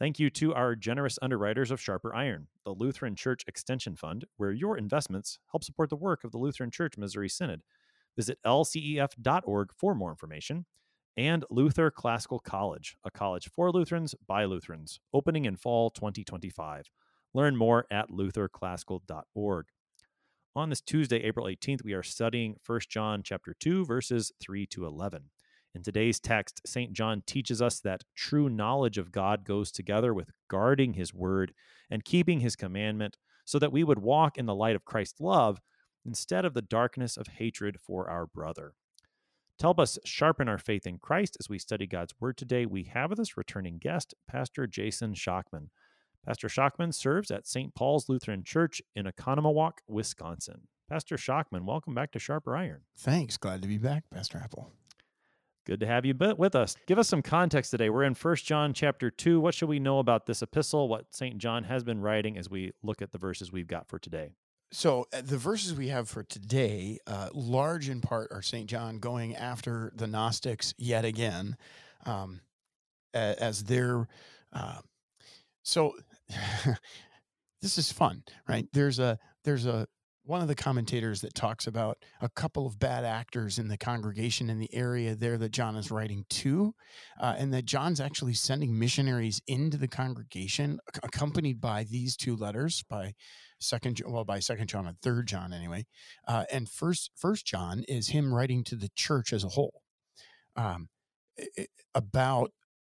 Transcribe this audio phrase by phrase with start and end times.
[0.00, 4.50] Thank you to our generous underwriters of Sharper Iron, the Lutheran Church Extension Fund, where
[4.50, 7.60] your investments help support the work of the Lutheran Church Missouri Synod.
[8.16, 10.64] Visit lcef.org for more information.
[11.18, 16.86] And Luther Classical College, a college for Lutherans by Lutherans, opening in fall 2025.
[17.34, 19.66] Learn more at lutherclassical.org.
[20.56, 24.86] On this Tuesday, April 18th, we are studying 1 John chapter 2 verses 3 to
[24.86, 25.24] 11.
[25.74, 26.92] In today's text, St.
[26.92, 31.52] John teaches us that true knowledge of God goes together with guarding his word
[31.88, 35.60] and keeping his commandment so that we would walk in the light of Christ's love
[36.04, 38.74] instead of the darkness of hatred for our brother.
[39.58, 42.84] To help us sharpen our faith in Christ as we study God's word today, we
[42.84, 45.68] have with us returning guest, Pastor Jason Schockman.
[46.26, 47.74] Pastor Schockman serves at St.
[47.74, 50.62] Paul's Lutheran Church in Oconomowoc, Wisconsin.
[50.88, 52.80] Pastor Schockman, welcome back to Sharper Iron.
[52.98, 53.36] Thanks.
[53.36, 54.72] Glad to be back, Pastor Appel.
[55.66, 56.74] Good to have you with us.
[56.86, 57.90] Give us some context today.
[57.90, 59.40] We're in First John chapter 2.
[59.40, 61.36] What should we know about this epistle, what St.
[61.38, 64.32] John has been writing as we look at the verses we've got for today?
[64.72, 68.68] So, uh, the verses we have for today, uh, large in part, are St.
[68.68, 71.56] John going after the Gnostics yet again
[72.06, 72.40] um,
[73.12, 74.06] as their.
[74.52, 74.78] Uh,
[75.62, 75.94] so,
[77.60, 78.66] this is fun, right?
[78.72, 79.88] There's a there's a
[80.24, 84.50] one of the commentators that talks about a couple of bad actors in the congregation
[84.50, 86.74] in the area there that John is writing to,
[87.20, 92.84] uh, and that John's actually sending missionaries into the congregation, accompanied by these two letters
[92.88, 93.14] by
[93.58, 95.86] second, well, by second John and third John anyway,
[96.28, 99.82] uh, and first First John is him writing to the church as a whole
[100.56, 100.88] um,
[101.94, 102.52] about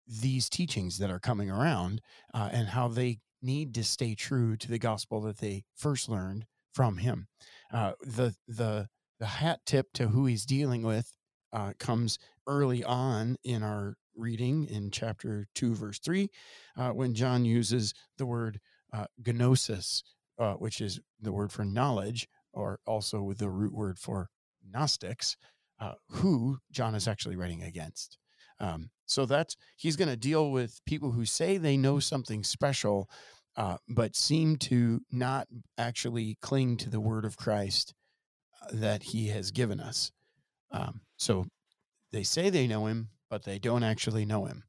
[0.06, 2.00] these teachings that are coming around
[2.34, 6.47] uh, and how they need to stay true to the gospel that they first learned
[6.75, 7.29] from him.
[7.73, 8.89] Uh, the the
[9.21, 11.12] the hat tip to who he's dealing with
[11.53, 16.31] uh, comes early on in our reading in chapter two, verse three,
[16.77, 18.61] uh, when John uses the word
[18.93, 20.03] uh, gnosis,
[20.39, 24.29] uh, which is the word for knowledge, or also with the root word for
[24.73, 25.37] Gnostics,
[25.81, 28.19] uh, who John is actually writing against.
[28.61, 33.09] Um, so that's he's going to deal with people who say they know something special,
[33.56, 35.47] uh, but seem to not
[35.78, 37.94] actually cling to the word of Christ
[38.62, 40.10] uh, that he has given us.
[40.70, 41.47] Um, so
[42.12, 44.64] they say they know him, but they don't actually know him.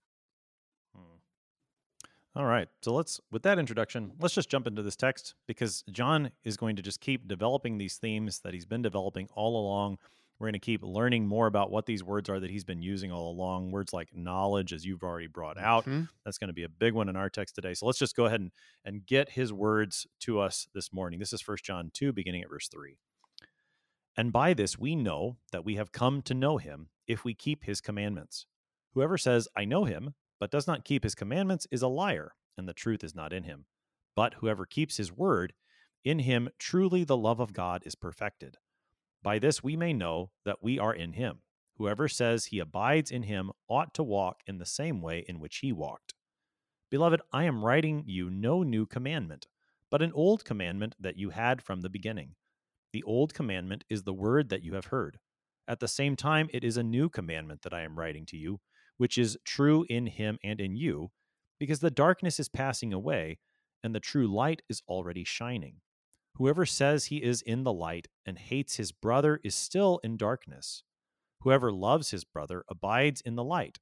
[0.96, 2.40] Hmm.
[2.40, 2.68] All right.
[2.84, 6.76] So let's, with that introduction, let's just jump into this text because John is going
[6.76, 9.98] to just keep developing these themes that he's been developing all along
[10.40, 13.12] we're going to keep learning more about what these words are that he's been using
[13.12, 13.72] all along.
[13.72, 15.86] Words like knowledge, as you've already brought out.
[15.86, 16.04] Mm-hmm.
[16.26, 17.74] That's going to be a big one in our text today.
[17.74, 18.52] So let's just go ahead and,
[18.84, 21.20] and get his words to us this morning.
[21.20, 22.98] This is First John 2, beginning at verse 3.
[24.18, 27.64] And by this we know that we have come to know him if we keep
[27.64, 28.46] his commandments.
[28.94, 32.68] Whoever says, I know him, but does not keep his commandments is a liar, and
[32.68, 33.66] the truth is not in him.
[34.16, 35.54] But whoever keeps his word,
[36.04, 38.58] in him truly the love of God is perfected.
[39.26, 41.40] By this we may know that we are in him.
[41.80, 45.58] Whoever says he abides in him ought to walk in the same way in which
[45.58, 46.14] he walked.
[46.92, 49.48] Beloved, I am writing you no new commandment,
[49.90, 52.36] but an old commandment that you had from the beginning.
[52.94, 55.18] The old commandment is the word that you have heard.
[55.68, 58.60] At the same time, it is a new commandment that I am writing to you,
[58.98, 61.10] which is true in him and in you,
[61.60, 63.40] because the darkness is passing away,
[63.84, 65.82] and the true light is already shining.
[66.36, 70.84] Whoever says he is in the light and hates his brother is still in darkness.
[71.42, 73.80] Whoever loves his brother abides in the light,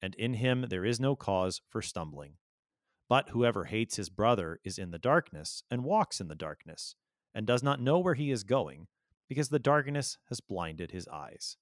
[0.00, 2.34] and in him there is no cause for stumbling.
[3.08, 6.94] But whoever hates his brother is in the darkness and walks in the darkness,
[7.34, 8.86] and does not know where he is going,
[9.28, 11.56] because the darkness has blinded his eyes.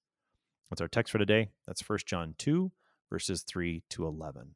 [0.69, 1.49] That's our text for today.
[1.67, 2.71] That's 1 John 2,
[3.11, 4.55] verses 3 to 11.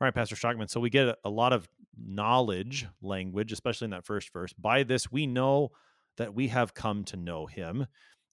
[0.00, 0.70] All right, Pastor Schockman.
[0.70, 1.68] So we get a lot of
[2.04, 4.52] knowledge language, especially in that first verse.
[4.52, 5.70] By this we know
[6.16, 7.86] that we have come to know him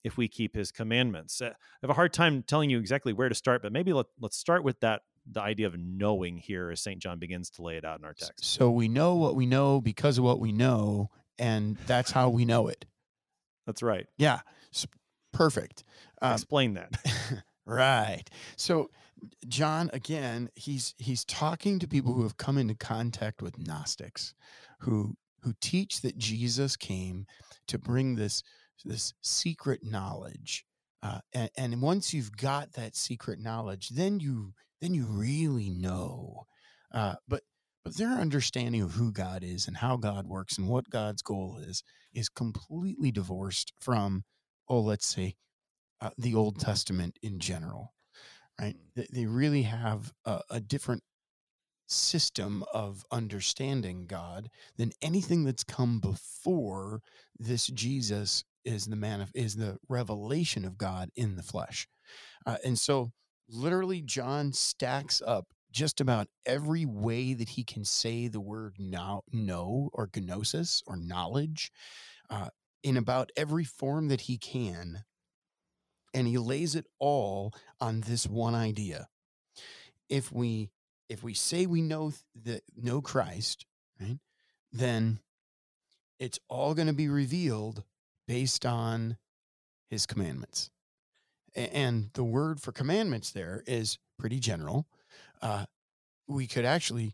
[0.03, 1.41] if we keep his commandments.
[1.41, 4.37] I have a hard time telling you exactly where to start, but maybe let, let's
[4.37, 7.01] start with that the idea of knowing here as St.
[7.01, 8.45] John begins to lay it out in our text.
[8.45, 11.09] So we know what we know because of what we know,
[11.39, 12.85] and that's how we know it.
[13.65, 14.05] That's right.
[14.17, 14.41] Yeah.
[15.33, 15.83] Perfect.
[16.21, 16.95] Um, Explain that.
[17.65, 18.23] right.
[18.55, 18.89] So
[19.47, 24.33] John again, he's he's talking to people who have come into contact with Gnostics,
[24.79, 27.25] who who teach that Jesus came
[27.67, 28.43] to bring this
[28.83, 30.65] this secret knowledge.
[31.01, 36.45] Uh, and, and once you've got that secret knowledge, then you then you really know.
[36.91, 37.43] Uh, but
[37.83, 41.59] but their understanding of who God is and how God works and what God's goal
[41.61, 41.83] is
[42.13, 44.23] is completely divorced from,
[44.67, 45.35] oh, let's say,
[46.01, 47.93] uh, the Old Testament in general,
[48.59, 48.75] right?
[48.95, 51.03] They, they really have a, a different
[51.87, 57.01] system of understanding God than anything that's come before
[57.37, 61.87] this Jesus is the man of, is the revelation of God in the flesh.
[62.45, 63.11] Uh, and so
[63.47, 69.21] literally John stacks up just about every way that he can say the word now
[69.31, 71.71] know or gnosis or knowledge
[72.29, 72.47] uh,
[72.81, 75.03] in about every form that he can
[76.15, 79.07] and he lays it all on this one idea
[80.09, 80.71] if we
[81.09, 83.65] if we say we know the know Christ,
[83.99, 84.17] right,
[84.71, 85.19] then
[86.19, 87.83] it's all going to be revealed
[88.27, 89.17] based on
[89.89, 90.71] his commandments.
[91.55, 94.87] And the word for commandments there is pretty general.
[95.41, 95.65] Uh,
[96.27, 97.13] we could actually,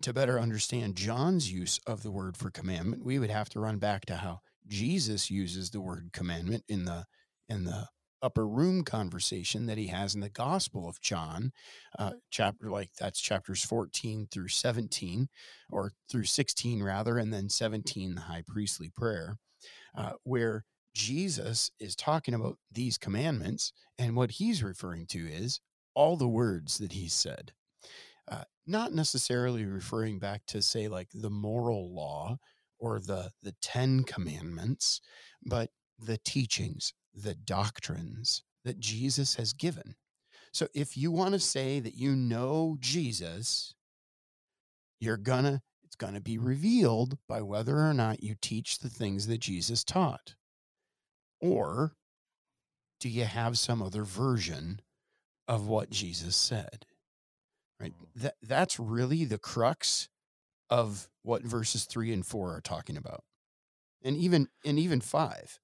[0.00, 3.78] to better understand John's use of the word for commandment, we would have to run
[3.78, 7.06] back to how Jesus uses the word commandment in the
[7.48, 7.88] in the
[8.22, 11.52] upper room conversation that he has in the Gospel of John,
[11.98, 15.28] uh, chapter like that's chapters 14 through 17,
[15.70, 19.36] or through 16 rather, and then 17, the high priestly prayer,
[19.96, 25.60] uh, where Jesus is talking about these commandments, and what he's referring to is
[25.94, 27.52] all the words that he said.
[28.30, 32.36] Uh, not necessarily referring back to say like the moral law
[32.78, 35.00] or the the 10 commandments
[35.44, 36.92] but the teachings
[37.22, 39.94] the doctrines that Jesus has given.
[40.52, 43.74] So if you want to say that you know Jesus,
[45.00, 49.26] you're gonna it's going to be revealed by whether or not you teach the things
[49.26, 50.34] that Jesus taught.
[51.40, 51.94] Or
[53.00, 54.80] do you have some other version
[55.46, 56.84] of what Jesus said?
[57.80, 57.92] Right?
[57.92, 58.22] Hmm.
[58.22, 60.08] That that's really the crux
[60.68, 63.24] of what verses 3 and 4 are talking about.
[64.02, 65.58] And even and even 5.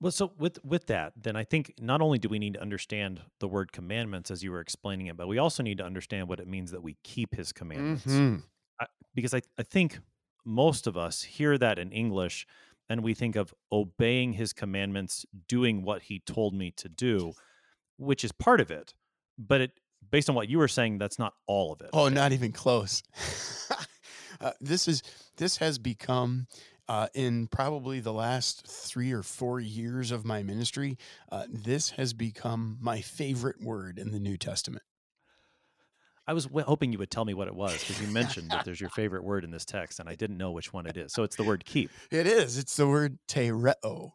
[0.00, 3.20] Well, so with with that, then I think not only do we need to understand
[3.38, 6.40] the word commandments as you were explaining it, but we also need to understand what
[6.40, 8.06] it means that we keep His commandments.
[8.06, 8.36] Mm-hmm.
[8.80, 9.98] I, because I I think
[10.44, 12.46] most of us hear that in English,
[12.88, 17.32] and we think of obeying His commandments, doing what He told me to do,
[17.98, 18.94] which is part of it.
[19.38, 19.72] But it,
[20.10, 21.90] based on what you were saying, that's not all of it.
[21.92, 23.02] Oh, not even close.
[24.40, 25.02] uh, this is
[25.36, 26.46] this has become
[26.90, 30.98] uh, in probably the last three or four years of my ministry,
[31.30, 34.82] uh, this has become my favorite word in the New Testament.
[36.26, 38.64] I was w- hoping you would tell me what it was because you mentioned that
[38.64, 41.12] there's your favorite word in this text, and I didn't know which one it is.
[41.12, 41.92] So it's the word keep.
[42.10, 42.58] It is.
[42.58, 44.10] It's the word tereo,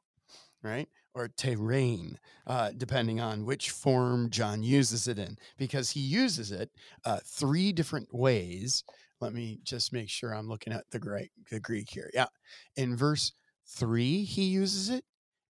[0.62, 0.90] right?
[1.14, 6.72] Or terein, uh, depending on which form John uses it in, because he uses it
[7.06, 8.84] uh, three different ways
[9.22, 12.10] let me just make sure I'm looking at the Greek, the Greek here.
[12.14, 12.28] Yeah.
[12.76, 13.34] In verse
[13.68, 15.04] three, he uses it.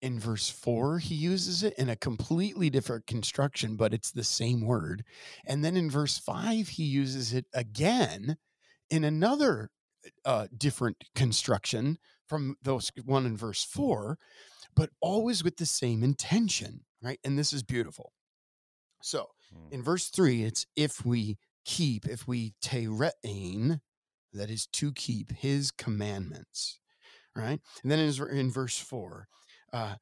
[0.03, 4.63] In verse four, he uses it in a completely different construction, but it's the same
[4.63, 5.05] word.
[5.47, 8.39] And then in verse five, he uses it again
[8.89, 9.71] in another
[10.25, 14.17] uh, different construction from those one in verse four,
[14.75, 17.19] but always with the same intention, right?
[17.23, 18.13] And this is beautiful.
[19.03, 19.75] So hmm.
[19.75, 23.81] in verse three, it's if we keep, if we terein,
[24.33, 26.79] that is to keep his commandments,
[27.35, 27.61] right?
[27.83, 29.29] And then in, verse four,
[29.73, 29.97] uh,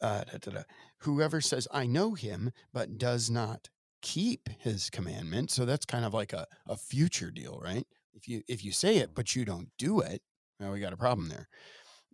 [0.00, 0.62] uh, da, da, da,
[0.98, 3.68] whoever says, I know him, but does not
[4.02, 5.50] keep his commandment.
[5.50, 7.86] So that's kind of like a, a future deal, right?
[8.12, 10.22] If you if you say it, but you don't do it,
[10.60, 11.48] well, we got a problem there.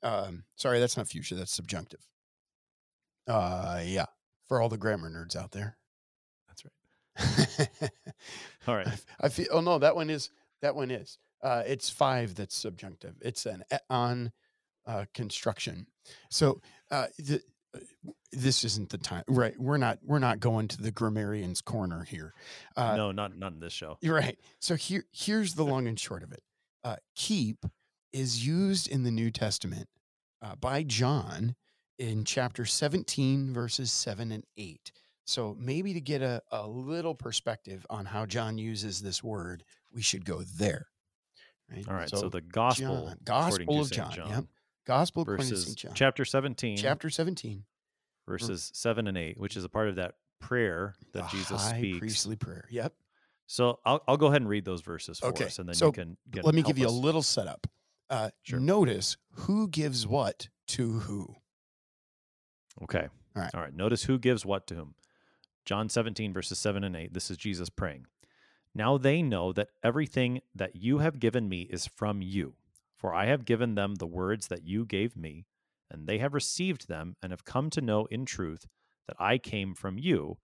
[0.02, 2.00] Um, sorry, that's not future, that's subjunctive.
[3.26, 4.06] Uh, yeah,
[4.48, 5.76] for all the grammar nerds out there.
[8.66, 8.86] All right.
[8.86, 9.46] I, I, feel.
[9.50, 10.30] Oh no, that one is.
[10.62, 11.18] That one is.
[11.42, 13.14] Uh, it's five that's subjunctive.
[13.22, 14.32] It's an on
[14.86, 15.86] uh, construction.
[16.30, 16.60] So
[16.90, 17.40] uh, the,
[17.74, 17.80] uh,
[18.32, 19.58] this isn't the time, right?
[19.58, 19.98] We're not.
[20.02, 22.34] We're not going to the grammarian's corner here.
[22.76, 23.98] Uh, no, not not in this show.
[24.00, 24.38] You're right.
[24.60, 26.42] So here, here's the long and short of it.
[26.84, 27.66] Uh, keep
[28.12, 29.88] is used in the New Testament
[30.60, 31.54] by John
[31.98, 34.90] in chapter 17, verses seven and eight.
[35.30, 39.62] So maybe to get a, a little perspective on how John uses this word,
[39.94, 40.88] we should go there.
[41.70, 41.86] Right?
[41.88, 42.10] All right.
[42.10, 44.28] So, so the gospel, John, gospel of John, John.
[44.28, 44.44] Yep.
[44.88, 45.92] Gospel versus John.
[45.94, 46.78] chapter 17.
[46.78, 47.62] Chapter 17.
[48.26, 51.78] Verses 7 and 8, which is a part of that prayer that the Jesus high
[51.78, 51.98] speaks.
[52.00, 52.66] priestly prayer.
[52.68, 52.92] Yep.
[53.46, 55.44] So I'll, I'll go ahead and read those verses for okay.
[55.44, 56.92] us, and then so you can get, let me give you us.
[56.92, 57.68] a little setup.
[58.08, 58.58] Uh, sure.
[58.58, 61.36] Notice who gives what to who?
[62.82, 63.06] Okay.
[63.36, 63.50] All right.
[63.54, 63.74] All right.
[63.74, 64.94] Notice who gives what to whom.
[65.70, 67.14] John 17, verses 7 and 8.
[67.14, 68.06] This is Jesus praying.
[68.74, 72.54] Now they know that everything that you have given me is from you,
[72.96, 75.46] for I have given them the words that you gave me,
[75.88, 78.66] and they have received them and have come to know in truth
[79.06, 80.38] that I came from you,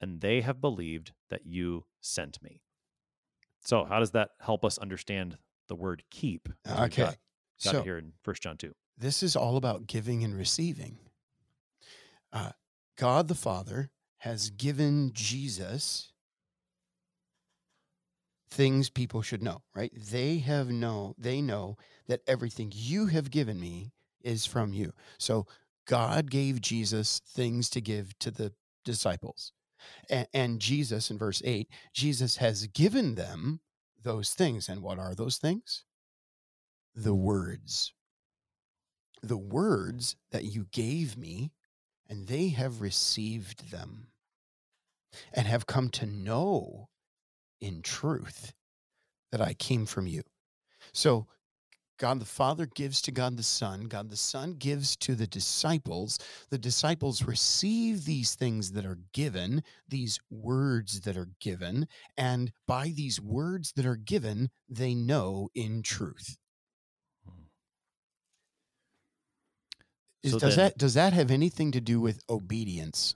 [0.00, 2.62] and they have believed that you sent me.
[3.60, 5.36] So, how does that help us understand
[5.68, 6.48] the word keep?
[6.66, 7.02] Okay.
[7.02, 7.16] Got,
[7.62, 8.72] got so here in 1 John 2.
[8.96, 10.98] this is all about giving and receiving.
[12.32, 12.52] Uh,
[12.96, 13.90] God the Father
[14.22, 16.12] has given Jesus
[18.52, 19.90] things people should know, right?
[19.96, 21.76] They have know, they know
[22.06, 23.90] that everything you have given me
[24.22, 24.92] is from you.
[25.18, 25.48] So
[25.88, 28.52] God gave Jesus things to give to the
[28.84, 29.50] disciples.
[30.08, 33.58] And, and Jesus, in verse 8, Jesus has given them
[34.04, 34.68] those things.
[34.68, 35.84] And what are those things?
[36.94, 37.92] The words.
[39.20, 41.50] The words that you gave me,
[42.08, 44.06] and they have received them
[45.34, 46.88] and have come to know
[47.60, 48.52] in truth
[49.30, 50.22] that I came from you.
[50.92, 51.26] So
[51.98, 56.18] God the Father gives to God the Son, God the Son gives to the disciples.
[56.50, 62.88] The disciples receive these things that are given, these words that are given, and by
[62.88, 66.36] these words that are given, they know in truth.
[67.24, 67.42] Hmm.
[70.24, 73.14] Is- So does then- that does that have anything to do with obedience?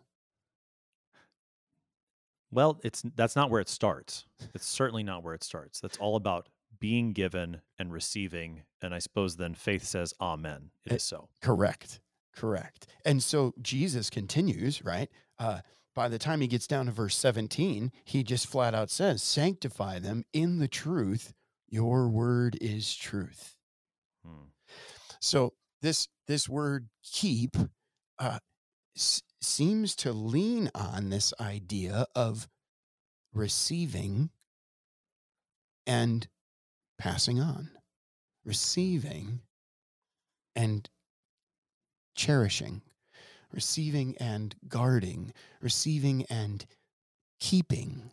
[2.50, 4.25] Well, it's that's not where it starts.
[4.55, 5.81] It's certainly not where it starts.
[5.81, 6.49] That's all about
[6.79, 11.29] being given and receiving, and I suppose then faith says, "Amen." It Eh, so.
[11.43, 12.00] Correct.
[12.35, 12.87] Correct.
[13.05, 15.11] And so Jesus continues, right?
[15.38, 15.61] Uh,
[15.95, 20.00] by the time he gets down to verse 17, he just flat out says, Sanctify
[20.00, 21.33] them in the truth.
[21.69, 23.57] Your word is truth.
[24.25, 24.49] Hmm.
[25.21, 27.57] So this this word keep
[28.19, 28.38] uh,
[28.95, 32.49] s- seems to lean on this idea of
[33.33, 34.31] receiving
[35.87, 36.28] and
[36.99, 37.71] passing on,
[38.45, 39.40] receiving
[40.55, 40.88] and
[42.14, 42.83] cherishing,
[43.52, 46.66] receiving and guarding, receiving and
[47.38, 48.11] keeping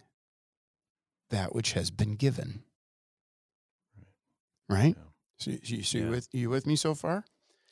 [1.30, 2.64] that which has been given.
[4.70, 4.96] Right?
[4.98, 5.04] Yeah.
[5.40, 6.10] So, you, so you Yeah.
[6.10, 7.26] with you with me so far?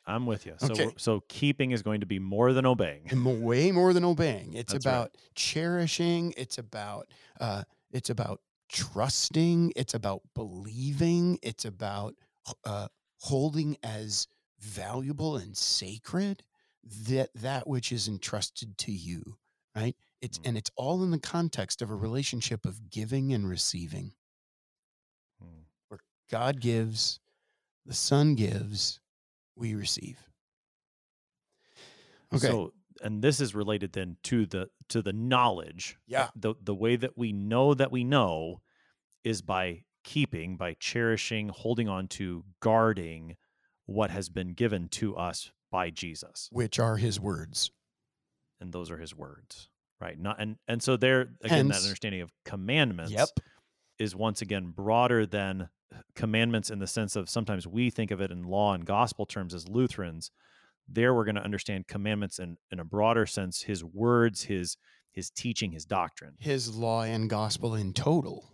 [0.05, 0.55] I'm with you.
[0.57, 0.89] So, Okay.
[0.97, 3.03] so keeping is going to be more than obeying.
[3.11, 4.53] And way more than obeying.
[4.53, 4.91] It's That's right.
[4.93, 6.33] about cherishing.
[6.37, 7.07] It's about
[7.39, 9.73] uh, it's about trusting.
[9.75, 11.37] It's about believing.
[11.43, 12.15] It's about
[12.65, 12.87] uh,
[13.19, 14.27] holding as
[14.59, 16.43] valuable and sacred
[17.07, 19.37] that that which is entrusted to you.
[19.75, 19.95] Right.
[20.21, 20.47] It's Mm.
[20.49, 24.13] and it's all in the context of a relationship of giving and receiving.
[25.89, 27.19] where God gives,
[27.85, 29.00] the Son gives,
[29.55, 30.17] we receive.
[32.33, 32.47] Okay.
[32.47, 35.97] So, and this is related then to the to the knowledge.
[36.07, 36.29] Yeah.
[36.35, 38.61] The the way that we know that we know
[39.23, 43.37] is by keeping, by cherishing, holding on to, guarding
[43.85, 46.49] what has been given to us by Jesus.
[46.51, 47.71] which are his words.
[48.59, 49.69] And those are his words.
[49.99, 50.17] Right.
[50.19, 53.29] Not and and so there again that understanding of commandments Yep.
[53.99, 55.69] is once again broader than
[56.15, 59.53] commandments in the sense of sometimes we think of it in law and gospel terms
[59.53, 60.31] as Lutherans.
[60.87, 64.77] There we're going to understand commandments in, in a broader sense, his words, his
[65.13, 66.35] his teaching, his doctrine.
[66.39, 68.49] his law and gospel in total,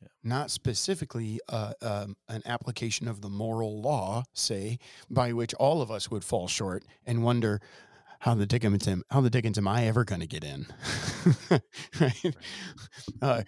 [0.00, 0.08] Yeah.
[0.24, 4.78] not specifically uh, um, an application of the moral law, say,
[5.10, 7.60] by which all of us would fall short and wonder
[8.20, 10.66] how the dickens am, how the dickens am I ever going to get in,
[12.00, 12.36] right?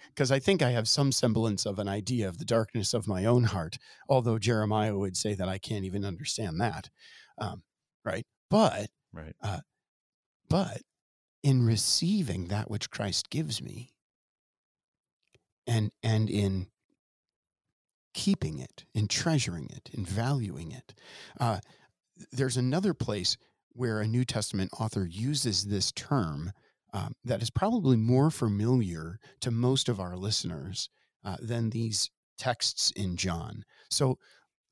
[0.09, 3.25] Because I think I have some semblance of an idea of the darkness of my
[3.25, 6.89] own heart, although Jeremiah would say that I can't even understand that,
[7.37, 7.63] um,
[8.05, 8.25] right?
[8.49, 9.35] But Right.
[10.49, 10.81] but
[11.43, 13.93] in receiving that which Christ gives me
[15.67, 16.67] and and in
[18.13, 20.93] keeping it in treasuring it in valuing it
[21.39, 21.59] uh,
[22.31, 23.37] there's another place
[23.73, 26.51] where a New Testament author uses this term
[26.93, 30.89] um, that is probably more familiar to most of our listeners
[31.23, 33.63] uh, than these texts in John.
[33.89, 34.17] So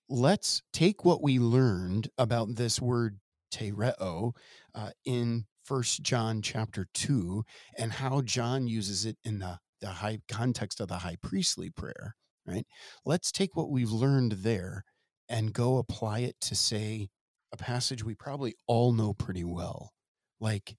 [0.10, 3.20] let's take what we learned about this word
[3.54, 4.34] tereo
[4.74, 7.44] uh, in First John chapter two
[7.78, 12.16] and how John uses it in the the high context of the high priestly prayer.
[12.48, 12.66] Right.
[13.06, 14.86] Let's take what we've learned there
[15.28, 17.10] and go apply it to say
[17.52, 19.94] a passage we probably all know pretty well,
[20.40, 20.78] like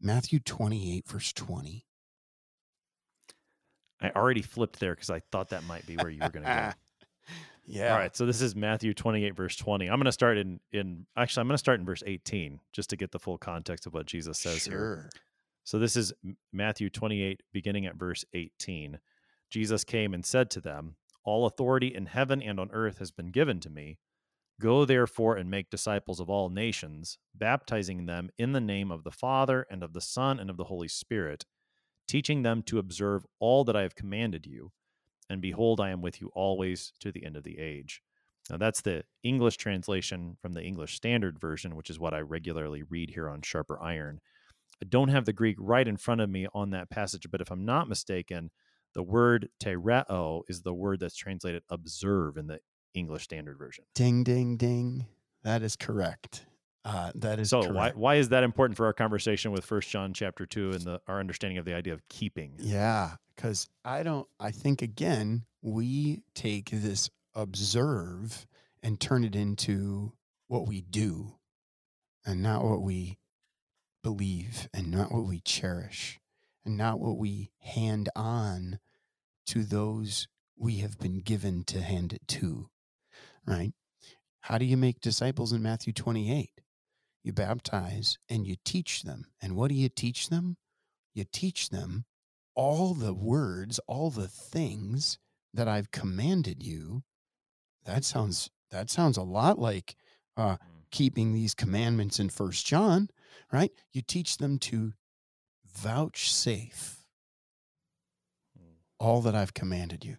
[0.00, 1.86] Matthew 28, verse 20.
[4.02, 6.72] I already flipped there because I thought that might be where you were going to
[6.72, 6.72] go.
[7.66, 7.92] Yeah.
[7.92, 8.16] All right.
[8.16, 9.86] So this is Matthew 28, verse 20.
[9.88, 12.90] I'm going to start in, in actually, I'm going to start in verse 18 just
[12.90, 14.72] to get the full context of what Jesus says here.
[14.72, 15.10] sure.
[15.62, 16.12] So this is
[16.52, 18.98] Matthew 28, beginning at verse 18.
[19.50, 23.30] Jesus came and said to them, All authority in heaven and on earth has been
[23.30, 23.98] given to me.
[24.60, 29.10] Go therefore and make disciples of all nations, baptizing them in the name of the
[29.10, 31.46] Father and of the Son and of the Holy Spirit,
[32.06, 34.72] teaching them to observe all that I have commanded you.
[35.30, 38.02] And behold, I am with you always to the end of the age.
[38.50, 42.82] Now, that's the English translation from the English Standard Version, which is what I regularly
[42.82, 44.20] read here on Sharper Iron.
[44.82, 47.50] I don't have the Greek right in front of me on that passage, but if
[47.50, 48.50] I'm not mistaken,
[48.92, 52.58] the word tereo is the word that's translated observe in the
[52.94, 53.84] English Standard Version.
[53.94, 55.06] Ding, ding, ding.
[55.42, 56.44] That is correct.
[56.84, 57.74] Uh, that is So correct.
[57.74, 61.00] why why is that important for our conversation with First John chapter two and the,
[61.06, 62.54] our understanding of the idea of keeping?
[62.58, 64.26] Yeah, because I don't.
[64.38, 68.46] I think again we take this observe
[68.82, 70.12] and turn it into
[70.48, 71.34] what we do,
[72.24, 73.18] and not what we
[74.02, 76.18] believe, and not what we cherish,
[76.64, 78.78] and not what we hand on
[79.46, 82.70] to those we have been given to hand it to.
[83.50, 83.72] Right?
[84.42, 86.60] How do you make disciples in Matthew twenty-eight?
[87.24, 89.26] You baptize and you teach them.
[89.42, 90.56] And what do you teach them?
[91.14, 92.04] You teach them
[92.54, 95.18] all the words, all the things
[95.52, 97.02] that I've commanded you.
[97.84, 99.96] That sounds that sounds a lot like
[100.36, 100.56] uh,
[100.90, 103.08] keeping these commandments in First John,
[103.52, 103.72] right?
[103.92, 104.92] You teach them to
[105.66, 107.04] vouchsafe
[108.98, 110.16] all that I've commanded you.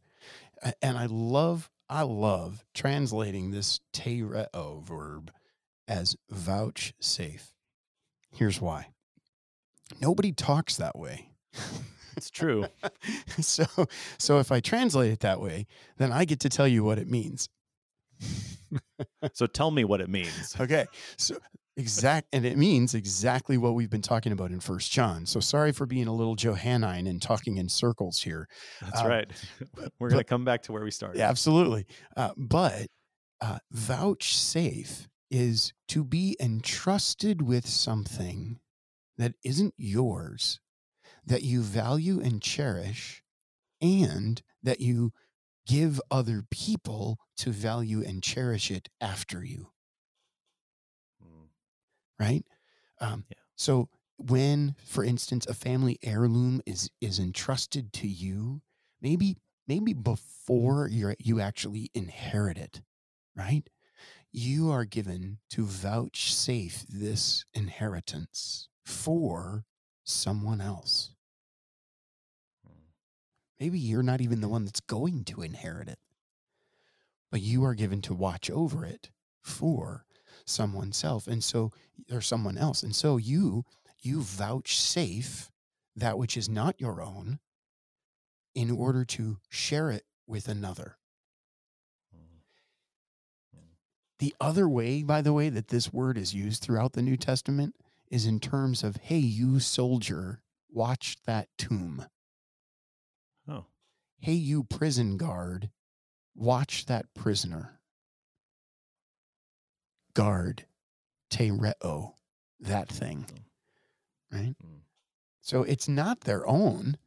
[0.82, 5.30] And I love, I love translating this tereo verb
[5.90, 7.52] as vouchsafe.
[8.34, 8.88] Here's why.
[10.00, 11.32] Nobody talks that way.
[12.16, 12.66] It's true.
[13.40, 13.66] so
[14.18, 15.66] so if I translate it that way,
[15.98, 17.48] then I get to tell you what it means.
[19.34, 20.56] so tell me what it means.
[20.60, 20.86] Okay.
[21.18, 21.38] So
[21.78, 25.26] exact and it means exactly what we've been talking about in first John.
[25.26, 28.48] So sorry for being a little Johannine and talking in circles here.
[28.82, 29.32] That's Um, right.
[30.00, 31.18] We're going to come back to where we started.
[31.20, 31.86] Yeah, absolutely.
[32.16, 32.88] Uh, but
[33.42, 38.60] uh, vouchsafe is to be entrusted with something
[39.18, 40.60] that isn't yours,
[41.26, 43.24] that you value and cherish,
[43.82, 45.12] and that you
[45.66, 49.72] give other people to value and cherish it after you,
[51.22, 51.48] Mm.
[52.20, 52.46] right?
[53.00, 53.38] Um, Yeah.
[53.56, 58.62] So when, for instance, a family heirloom is is entrusted to you,
[59.02, 62.82] maybe maybe before you you actually inherit it,
[63.36, 63.70] right?
[64.32, 69.66] You are given to vouchsafe this inheritance for
[70.06, 71.16] someone else.
[73.62, 76.00] Maybe you're not even the one that's going to inherit it,
[77.30, 80.04] but you are given to watch over it for
[80.46, 81.72] someone self and so
[82.12, 83.64] or someone else and so you
[84.02, 85.52] you vouchsafe
[85.96, 87.38] that which is not your own
[88.56, 90.98] in order to share it with another.
[92.16, 92.40] Mm.
[94.18, 97.76] the other way by the way that this word is used throughout the new testament
[98.10, 100.42] is in terms of hey you soldier
[100.74, 102.08] watch that tomb
[104.22, 105.70] hey you prison guard
[106.36, 107.80] watch that prisoner.
[110.14, 110.66] Guard
[111.32, 112.14] tereo
[112.60, 113.26] that thing
[114.32, 114.56] right?
[114.64, 114.82] Mm.
[115.42, 116.98] so it's not their own.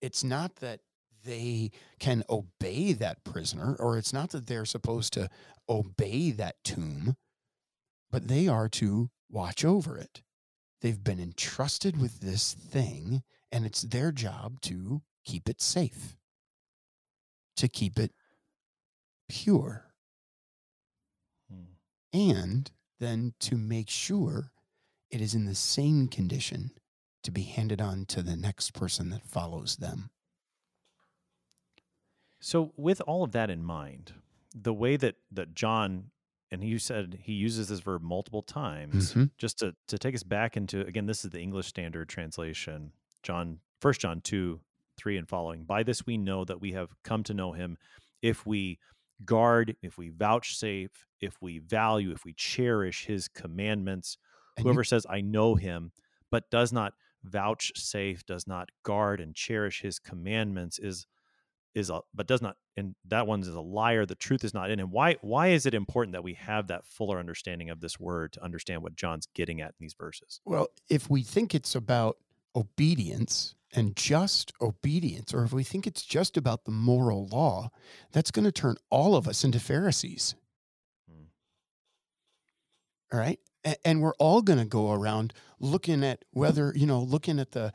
[0.00, 0.80] It's not that
[1.24, 5.28] they can obey that prisoner or it's not that they're supposed to
[5.68, 7.16] obey that tomb
[8.10, 10.22] but they are to watch over it.
[10.80, 16.16] They've been entrusted with this thing and it's their job to keep it safe
[17.58, 18.12] to keep it
[19.28, 19.84] pure
[21.52, 21.66] Mm.
[22.12, 24.52] and then to make sure
[25.10, 26.70] it is in the same condition
[27.22, 30.10] to be handed on to the next person that follows them.
[32.40, 34.14] So, with all of that in mind,
[34.54, 36.10] the way that that John
[36.50, 39.30] and you said he uses this verb multiple times, Mhm.
[39.36, 42.92] just to to take us back into again, this is the English Standard Translation,
[43.22, 44.60] John First John two
[44.98, 45.64] three and following.
[45.64, 47.78] By this we know that we have come to know him,
[48.20, 48.78] if we
[49.24, 54.18] guard, if we vouchsafe, if we value, if we cherish his commandments.
[54.56, 55.92] And you- Whoever says I know him,
[56.30, 56.92] but does not
[57.24, 61.06] vouchsafe, does not guard and cherish his commandments is
[61.74, 64.70] is a but does not and that one is a liar the truth is not
[64.70, 68.00] in him why why is it important that we have that fuller understanding of this
[68.00, 71.74] word to understand what john's getting at in these verses well, if we think it's
[71.74, 72.16] about
[72.56, 77.70] obedience, and just obedience, or if we think it's just about the moral law,
[78.12, 80.34] that's going to turn all of us into Pharisees.
[81.08, 81.24] Hmm.
[83.12, 83.38] All right.
[83.64, 87.50] And, and we're all going to go around looking at whether, you know, looking at
[87.50, 87.72] the,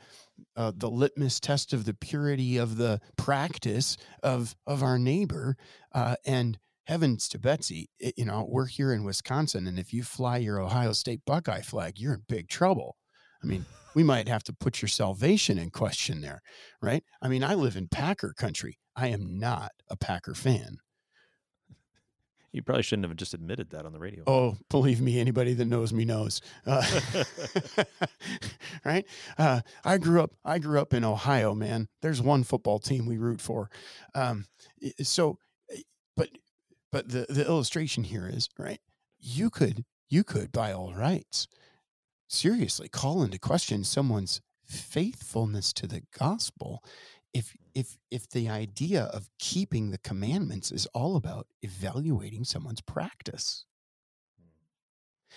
[0.56, 5.56] uh, the litmus test of the purity of the practice of, of our neighbor.
[5.92, 9.66] Uh, and heavens to Betsy, it, you know, we're here in Wisconsin.
[9.66, 12.96] And if you fly your Ohio State Buckeye flag, you're in big trouble.
[13.42, 16.42] I mean, we might have to put your salvation in question there,
[16.82, 17.04] right?
[17.22, 18.78] I mean, I live in Packer country.
[18.96, 20.78] I am not a Packer fan.
[22.54, 24.22] You probably shouldn't have just admitted that on the radio.
[24.28, 26.40] Oh, believe me, anybody that knows me knows.
[26.64, 26.84] Uh,
[28.84, 29.04] right?
[29.36, 30.30] Uh, I grew up.
[30.44, 31.88] I grew up in Ohio, man.
[32.00, 33.70] There's one football team we root for.
[34.14, 34.46] Um,
[35.02, 35.38] so,
[36.16, 36.28] but
[36.92, 38.80] but the the illustration here is right.
[39.18, 41.48] You could you could by all rights
[42.34, 46.82] seriously call into question someone's faithfulness to the gospel
[47.32, 53.64] if if if the idea of keeping the commandments is all about evaluating someone's practice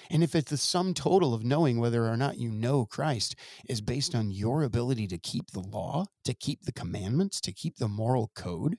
[0.09, 3.35] and if it's the sum total of knowing whether or not you know Christ
[3.67, 7.77] is based on your ability to keep the law, to keep the commandments, to keep
[7.77, 8.77] the moral code,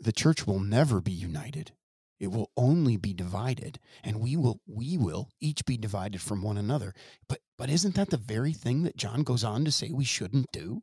[0.00, 1.72] the church will never be united.
[2.20, 6.58] It will only be divided, and we will we will each be divided from one
[6.58, 6.92] another.
[7.28, 10.50] But but isn't that the very thing that John goes on to say we shouldn't
[10.52, 10.82] do?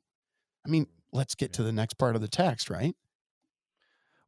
[0.66, 2.96] I mean, let's get to the next part of the text, right?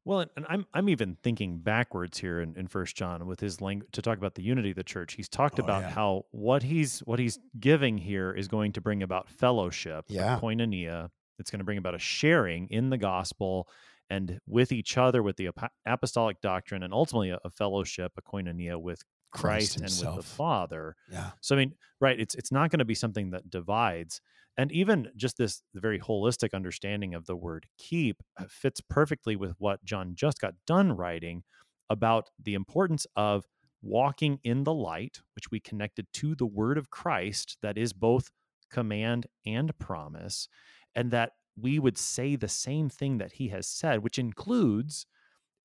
[0.06, 3.90] Well, and I'm I'm even thinking backwards here in, in First John with his language
[3.92, 5.14] to talk about the unity of the church.
[5.16, 5.90] He's talked Oh, about yeah.
[5.90, 10.40] how what he's what he's giving here is going to bring about fellowship, Yeah.
[10.42, 11.10] koinonia.
[11.40, 13.68] It's going to bring about a sharing in the gospel
[14.10, 18.22] and with each other, with the ap- apostolic doctrine, and ultimately a, a fellowship, a
[18.22, 20.24] koinonia with Christ, and with the.
[20.24, 20.96] Father.
[21.12, 21.32] Yeah.
[21.42, 22.20] So I mean, right?
[22.20, 24.22] It's it's not going to be something that divides,
[24.58, 29.54] and even just this very holistic understanding of the word "keep" uh, fits perfectly with
[29.58, 31.44] what John just got done writing
[31.90, 33.46] about the importance of
[33.82, 38.32] walking in the light, which we connected to the word of Christ, that is both
[38.72, 40.48] command and promise,
[40.96, 45.06] and that we would say the same thing that He has said, which includes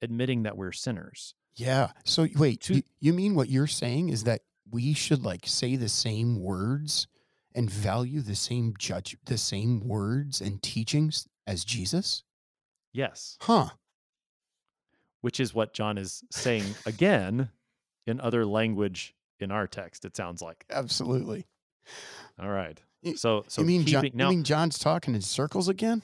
[0.01, 1.35] admitting that we're sinners.
[1.55, 1.91] Yeah.
[2.05, 5.77] So wait, To- you, you mean what you're saying is that we should like say
[5.77, 7.07] the same words
[7.55, 12.25] and value the same judge the same words and teachings as Jesus?
[12.95, 13.37] Yes.
[13.43, 13.69] Huh.
[15.21, 17.51] which is what John is saying again
[18.07, 20.05] in other language in our text.
[20.05, 20.65] It sounds like.
[20.71, 21.47] Absolutely.
[22.41, 22.81] All right.
[23.17, 26.03] So so you mean John, now you mean John's talking in circles again?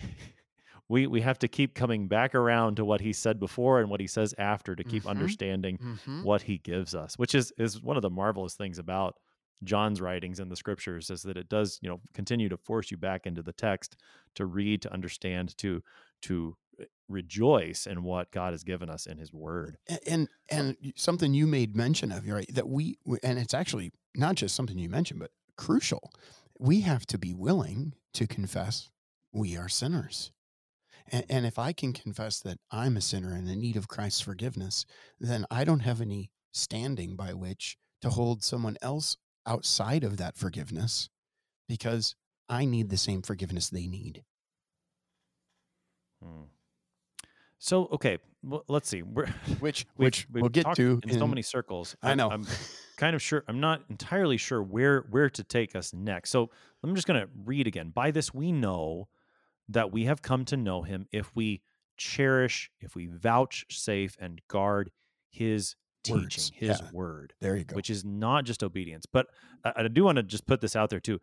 [0.88, 4.00] we we have to keep coming back around to what he said before and what
[4.00, 5.08] he says after to keep Mhm.
[5.10, 6.22] understanding Mm-hmm.
[6.22, 9.16] what he gives us, which is is one of the marvelous things about
[9.64, 12.96] John's writings in the scriptures is that it does, you know, continue to force you
[12.96, 13.96] back into the text
[14.34, 15.82] to read, to understand, to
[16.22, 19.76] to eh, rejoice in what God has given us in his word.
[19.88, 22.52] A- And and something you made mention of, right?
[22.52, 26.12] That we and it's actually not just something you mentioned, but crucial.
[26.58, 28.90] We have to be willing to confess
[29.32, 30.32] we are sinners.
[31.10, 34.20] And, and if I can confess that I'm a sinner and in need of Christ's
[34.20, 34.84] forgiveness,
[35.18, 40.36] then I don't have any standing by which to hold someone else outside of that
[40.36, 41.08] forgiveness
[41.68, 42.14] because
[42.48, 44.22] I need the same forgiveness they need.
[46.22, 46.42] Hmm.
[47.58, 49.02] So okay, well, let's see.
[49.02, 49.26] We're
[49.60, 51.96] Which which we've we'll get to in, so many circles.
[52.02, 52.28] I know.
[52.30, 52.46] I'm
[53.02, 53.42] kind of sure.
[53.48, 56.30] I'm not entirely sure where where to take us next.
[56.30, 56.50] So
[56.84, 57.90] I'm just going to read again.
[57.90, 59.08] By this we know
[59.68, 61.62] that we have come to know Him if we
[61.96, 64.92] cherish, if we vouchsafe and guard
[65.32, 66.90] His teaching, Words, His yeah.
[66.92, 67.74] word, there you go.
[67.74, 69.04] which is not just obedience.
[69.04, 69.26] But
[69.64, 71.20] I, I do want to just put this out there too.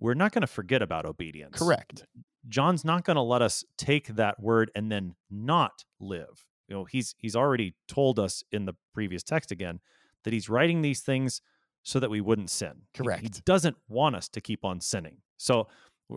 [0.00, 1.58] We're not going to forget about obedience.
[1.58, 2.04] Correct.
[2.50, 6.44] John's not going to let us take that word and then not live.
[6.68, 9.80] You know, he's he's already told us in the previous text again
[10.24, 11.40] that he's writing these things
[11.82, 12.82] so that we wouldn't sin.
[12.94, 15.18] He- He, doesn't want us to keep on sinning.
[15.36, 15.68] So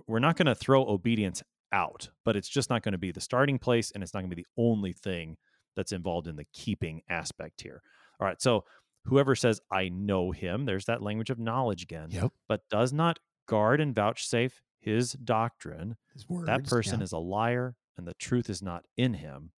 [0.07, 1.43] we're not going to throw obedience
[1.73, 4.29] out, but it's just not going to be the starting place and it's not going
[4.29, 5.35] to be the only thing
[5.75, 7.81] that's involved in the keeping aspect here.
[8.19, 8.41] All right.
[8.41, 8.63] So
[9.05, 12.31] whoever says I know him, there's that language of knowledge again, Yep.
[12.47, 17.03] but does not guard and vouchsafe his doctrine, His words, that person yeah.
[17.03, 19.51] is a liar and the truth is not in him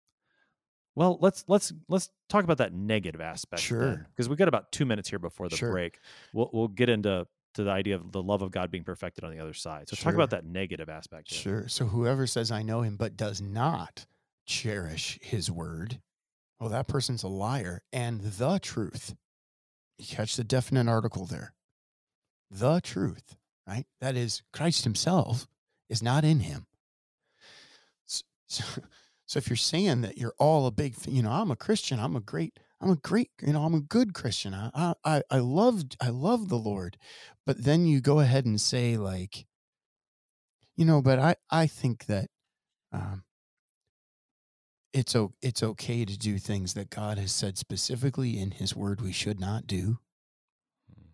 [0.98, 4.06] well let's let's let's talk about that negative aspect Sure.
[4.10, 5.72] because we've got about two minutes here before the Sure.
[5.72, 6.00] break
[6.34, 9.32] we'll, we'll get into to the idea of the love of god being perfected on
[9.32, 11.42] the other side so talk about that negative aspect here.
[11.62, 11.68] Sure.
[11.68, 14.06] So whoever says I know him but does not
[14.46, 16.00] cherish his word,
[16.60, 19.16] well, that person's a liar and the truth.
[20.00, 21.54] You catch the definite article there.
[22.50, 23.36] The truth.
[23.68, 23.86] right?
[24.00, 25.48] That is, Christ himself
[25.90, 26.66] is not in him.
[28.06, 28.64] So, so,
[29.28, 32.16] so if you're saying that you're all a big, you know, I'm a Christian, I'm
[32.16, 34.54] a great, I'm a great, you know, I'm a good Christian.
[34.54, 36.98] I, I, I love, I love the Lord.
[37.46, 39.46] But then you go ahead and say like,
[40.78, 42.30] you know, but I, I think that,
[42.94, 43.24] um,
[44.94, 49.02] it's o- it's okay to do things that God has said specifically in his word
[49.02, 50.00] we should not do.
[50.90, 51.12] Hmm.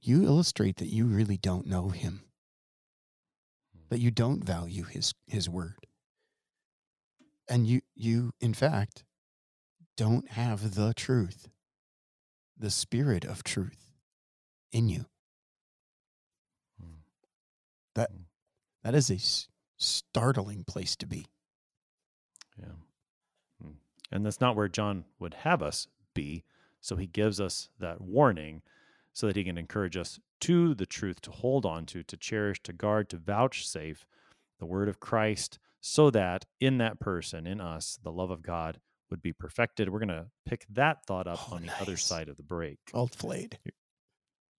[0.00, 2.22] You illustrate that you really don't know him.
[3.74, 3.80] Hmm.
[3.90, 5.86] That you don't value his his word.
[7.50, 9.04] And you you in fact
[9.96, 11.48] don't have the truth.
[12.56, 13.90] The spirit of truth
[14.72, 15.06] in you.
[16.80, 17.00] Hmm.
[17.94, 18.10] That
[18.84, 19.18] that is a
[19.76, 21.26] startling place to be.
[22.58, 22.76] Yeah.
[23.60, 23.72] Hmm.
[24.12, 26.44] And that's not where John would have us be.
[26.80, 28.62] So he gives us that warning
[29.12, 32.62] so that he can encourage us to the truth to hold on to, to cherish,
[32.62, 34.06] to guard, to vouchsafe
[34.58, 38.80] the word of Christ so that in that person, in us, the love of God
[39.10, 39.88] would be perfected.
[39.88, 41.76] We're going to pick that thought up oh, on nice.
[41.76, 42.78] the other side of the break.
[42.92, 43.58] Well played.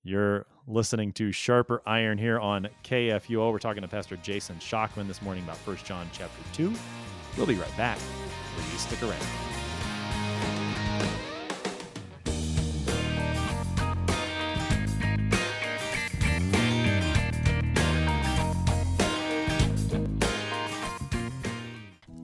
[0.03, 3.51] You're listening to Sharper Iron here on KFUO.
[3.51, 6.73] We're talking to Pastor Jason Schockman this morning about 1 John chapter 2.
[7.37, 7.99] We'll be right back.
[8.55, 9.50] Please stick around.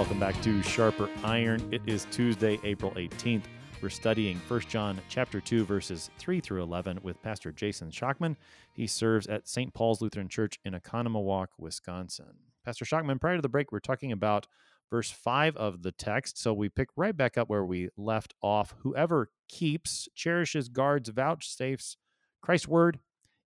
[0.00, 1.68] Welcome back to Sharper Iron.
[1.70, 3.42] It is Tuesday, April 18th.
[3.82, 8.36] We're studying 1 John chapter 2 verses 3 through 11 with Pastor Jason Schockman.
[8.72, 9.74] He serves at St.
[9.74, 12.32] Paul's Lutheran Church in Oconomowoc, Wisconsin.
[12.64, 14.46] Pastor Schockman, prior to the break, we are talking about
[14.88, 16.38] verse 5 of the text.
[16.38, 18.74] So we pick right back up where we left off.
[18.78, 21.96] Whoever keeps, cherishes, guards, vouchsafes
[22.40, 23.00] Christ's word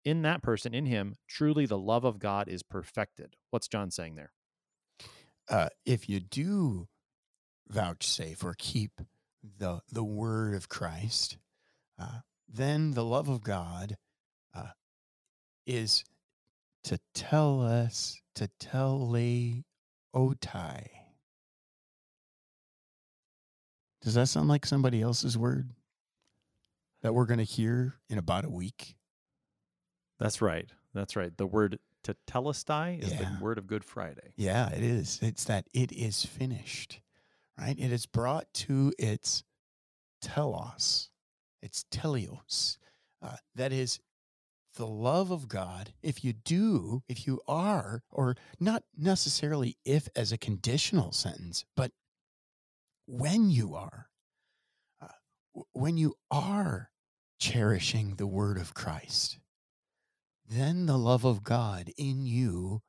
[0.05, 3.35] in that person, in him, truly the love of God is perfected.
[3.51, 4.31] What's John saying there?
[5.48, 6.88] Uh, if you do
[7.68, 9.00] vouchsafe or keep
[9.59, 11.37] the the word of Christ,
[11.98, 13.96] uh, then the love of God
[14.54, 14.70] uh,
[15.66, 16.04] is
[16.85, 18.98] to tell us to tell
[20.14, 20.87] otai.
[24.02, 25.70] Does that sound like somebody else's word
[27.02, 28.96] that we're going to hear in about a week?
[30.20, 30.68] That's right.
[30.92, 31.35] That's right.
[31.37, 33.19] The word tetelestai is yeah.
[33.19, 34.33] the word of Good Friday.
[34.37, 35.19] Yeah, it is.
[35.23, 37.01] It's that it is finished,
[37.59, 37.79] right?
[37.79, 39.45] It is brought to its
[40.21, 41.11] telos,
[41.62, 42.79] its teleos.
[43.23, 44.01] Uh, that is
[44.77, 45.95] the love of God.
[46.03, 51.93] If you do, if you are, or not necessarily if as a conditional sentence, but
[53.07, 54.09] when you are,
[55.01, 56.90] uh, when you are
[57.38, 59.38] cherishing the word of Christ,
[60.55, 62.83] then the love of God in you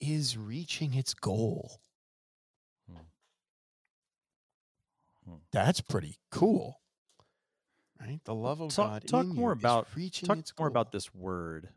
[0.00, 1.80] is reaching its goal.
[2.90, 2.98] Hmm.
[5.28, 5.36] Hmm.
[5.52, 6.80] That's pretty cool.
[8.00, 8.20] Right?
[8.24, 9.86] The love of talk, God talk more about
[10.24, 11.68] talk more about this word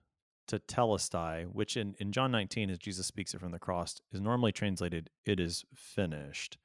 [0.48, 4.52] tetelestai, which in, in John 19, as Jesus speaks it from the cross, is normally
[4.52, 6.58] translated, it is finished.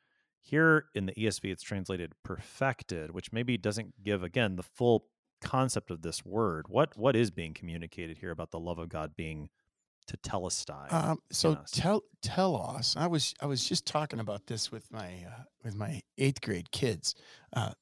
[0.42, 5.06] Here in the ESV, it's translated perfected, which maybe doesn't give, again, the full
[5.40, 6.66] concept of this word.
[6.68, 9.48] What what is being communicated here about the love of God being
[10.08, 10.92] tetelestai?
[10.92, 12.96] Um, so tell telos.
[12.96, 16.70] I was I was just talking about this with my uh, with my eighth grade
[16.70, 17.14] kids.
[17.54, 17.72] Uh,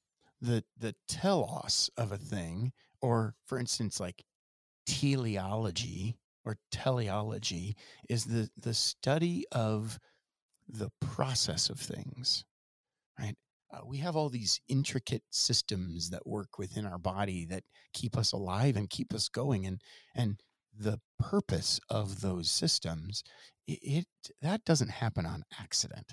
[0.40, 4.24] the the telos of a thing, or for instance, like
[4.86, 7.76] teleology or teleology,
[8.08, 9.98] is the the study of
[10.68, 12.44] the process of things,
[13.18, 13.36] right?
[13.72, 18.32] Uh, we have all these intricate systems that work within our body that keep us
[18.32, 19.80] alive and keep us going and
[20.14, 20.40] and
[20.78, 23.24] the purpose of those systems
[23.66, 24.06] it, it
[24.42, 26.12] that doesn't happen on accident.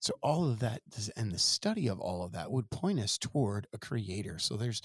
[0.00, 0.80] So all of that
[1.16, 4.38] and the study of all of that would point us toward a creator.
[4.38, 4.82] So there's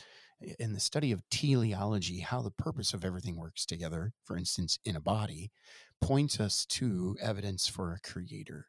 [0.59, 4.95] in the study of teleology how the purpose of everything works together for instance in
[4.95, 5.51] a body
[5.99, 8.67] points us to evidence for a creator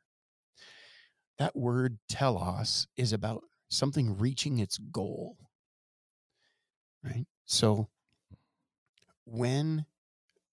[1.38, 5.36] that word telos is about something reaching its goal.
[7.02, 7.26] Right?
[7.46, 7.88] So
[9.24, 9.86] when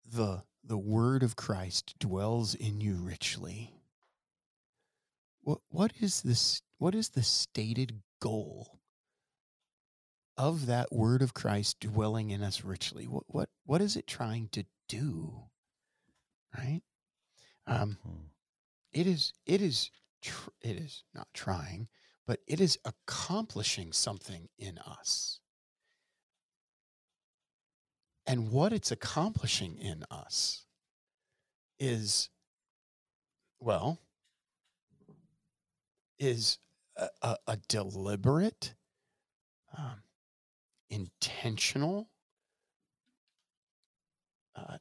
[0.05, 3.73] the the word of Christ dwells in you richly,
[5.41, 8.79] what what is this what is the stated goal
[10.37, 13.05] of that word of Christ dwelling in us richly?
[13.07, 15.45] What what what is it trying to do?
[16.57, 16.81] Right?
[17.67, 18.25] Um, Hmm.
[18.93, 19.89] it is it is
[20.25, 21.87] tr- it is not trying,
[22.25, 25.39] but it is accomplishing something in us.
[28.27, 30.65] And what it's accomplishing in us
[31.79, 32.29] is
[33.59, 33.99] well
[36.17, 36.57] is
[36.97, 38.73] a, a, a deliberate
[39.77, 40.01] um,
[40.89, 42.09] intentional
[44.55, 44.77] uh,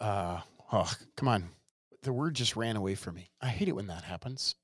[0.00, 0.40] uh,
[0.72, 1.48] oh, come on.
[2.02, 3.30] The word just ran away from me.
[3.40, 4.56] I hate it when that happens.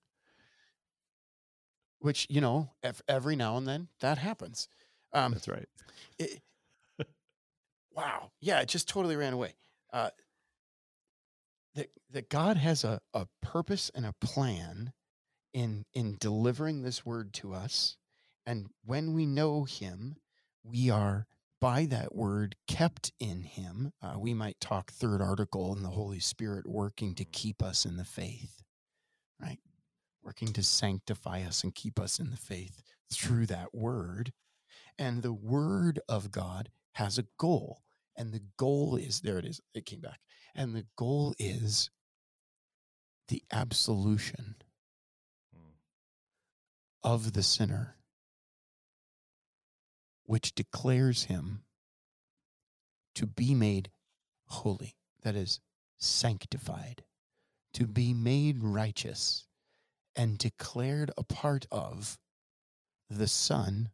[2.01, 4.68] Which, you know, ev- every now and then that happens.
[5.12, 5.68] Um, That's right.
[6.18, 6.40] it,
[7.92, 8.31] wow.
[8.40, 9.55] Yeah, it just totally ran away.
[9.92, 10.11] Uh,
[11.74, 14.92] that, that God has a, a purpose and a plan
[15.55, 17.96] in in delivering this word to us.
[18.46, 20.16] And when we know him,
[20.62, 21.27] we are
[21.61, 23.92] by that word kept in him.
[24.03, 27.97] Uh, we might talk third article in the Holy Spirit working to keep us in
[27.97, 28.62] the faith,
[29.40, 29.59] right?
[30.23, 34.33] Working to sanctify us and keep us in the faith through that word.
[34.99, 37.83] And the word of God has a goal.
[38.16, 39.61] And the goal is there it is.
[39.75, 40.21] It came back.
[40.55, 41.90] And the goal is
[43.29, 44.57] the absolution
[45.55, 45.73] Hmm.
[47.05, 47.97] of the sinner,
[50.29, 51.62] which declares him
[53.14, 53.91] to be made
[54.49, 55.59] holy, that is,
[55.97, 57.03] sanctified,
[57.73, 59.47] to be made righteous,
[60.14, 62.19] and declared a part of
[63.09, 63.88] the Son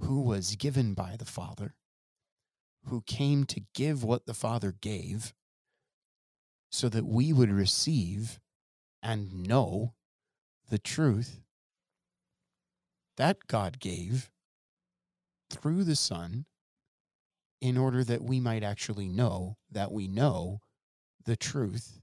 [0.00, 1.76] who was given by the Father,
[2.86, 5.32] who came to give what the Father gave,
[6.68, 8.40] so that we would receive
[9.04, 9.94] and know
[10.68, 11.38] the truth
[13.16, 14.32] that God gave
[15.50, 16.46] through the Son
[17.60, 20.60] in order that we might actually know that we know
[21.24, 22.00] the truth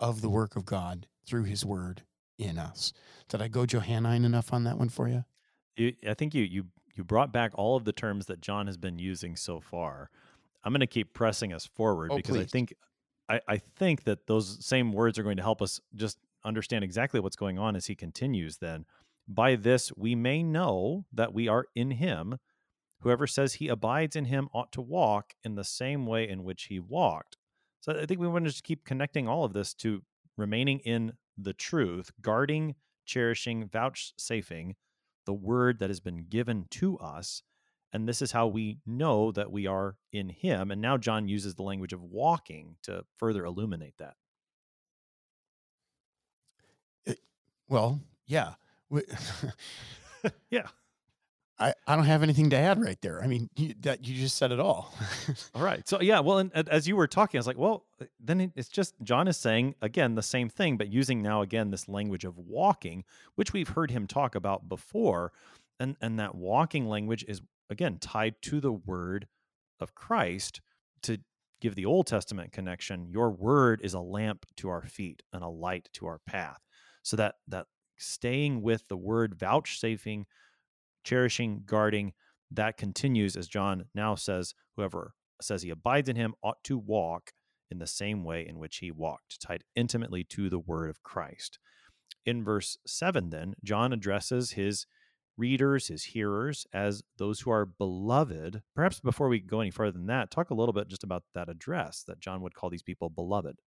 [0.00, 2.02] of the work of God through his word
[2.38, 2.92] in us.
[3.28, 5.24] Did I go Johannine enough on that one for you?
[5.76, 8.76] You, I think you you you brought back all of the terms that John has
[8.76, 10.10] been using so far.
[10.64, 12.74] I'm going to keep pressing us forward Oh, because I think
[13.28, 17.20] I, I think that those same words are going to help us just understand exactly
[17.20, 18.58] what's going on as he continues.
[18.58, 18.84] Then,
[19.28, 22.38] by this we may know that we are in Him.
[23.00, 26.64] Whoever says he abides in Him ought to walk in the same way in which
[26.64, 27.36] He walked.
[27.80, 30.02] So I think we want to just keep connecting all of this to
[30.36, 32.74] remaining in the truth, guarding,
[33.06, 34.74] cherishing, vouchsafing
[35.26, 37.42] the word that has been given to us.
[37.92, 40.70] And this is how we know that we are in him.
[40.70, 44.14] And now John uses the language of walking to further illuminate that.
[47.68, 48.54] Well, yeah.
[50.50, 50.66] Yeah.
[51.60, 53.20] I, I don't have anything to add right there.
[53.22, 54.94] I mean, you, that you just said it all.
[55.56, 55.86] All right.
[55.88, 56.20] So, yeah.
[56.20, 58.68] Well, and, and as you were talking, I was like, well, uh, then it- it's
[58.68, 62.38] just John is saying, again, the same thing, but using now, again, this language of
[62.38, 65.32] walking, which we've heard him talk about before.
[65.80, 69.26] And, and that walking language is, again, tied to the word
[69.80, 70.60] of Christ
[71.02, 71.18] to
[71.60, 73.08] give the Old Testament connection.
[73.10, 76.60] Your word is a lamp to our feet and a light to our path.
[77.02, 77.66] So that, that
[77.98, 80.26] staying with the word, vouchsafing,
[81.04, 82.12] cherishing, guarding,
[82.50, 87.32] that continues as John now says, whoever says he abides in him ought to walk
[87.70, 91.58] in the same way in which he walked, tied intimately to the word of Christ.
[92.24, 94.86] In verse 7, then, John addresses his
[95.36, 98.62] readers, his hearers, as those who are beloved.
[98.74, 101.48] Perhaps before we go any further than that, talk a little bit just about that
[101.48, 103.60] address that John would call these people beloved.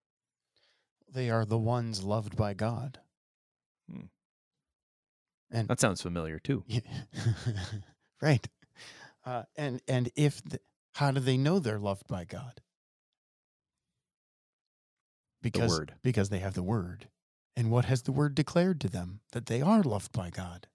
[1.12, 3.00] they are the ones loved by God.
[3.90, 4.06] Hmm.
[5.52, 6.64] And That sounds familiar too.
[6.68, 6.80] Yeah.
[8.22, 8.48] right.
[9.26, 10.60] Uh, and and if the,
[10.96, 12.62] how do they know they're loved by God?
[15.42, 15.94] Because word.
[16.04, 17.08] because they have the word.
[17.56, 19.20] And what has the word declared to them?
[19.34, 20.68] That they are loved by God.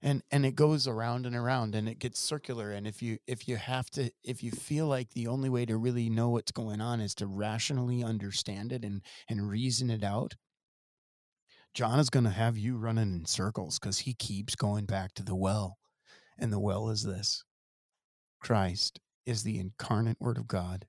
[0.00, 3.46] And and it goes around and around and it gets circular and if you if
[3.46, 6.80] you have to if you feel like the only way to really know what's going
[6.80, 10.34] on is to rationally understand it and and reason it out,
[11.74, 15.22] John is going to have you running in circles because he keeps going back to
[15.24, 15.78] the well.
[16.38, 17.44] And the well is this
[18.40, 20.86] Christ is the incarnate Word of God,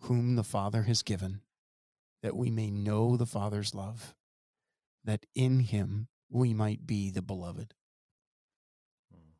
[0.00, 1.42] whom the Father has given,
[2.22, 4.14] that we may know the Father's love.
[5.04, 7.74] that in him we might be the beloved.
[9.12, 9.32] Hmm.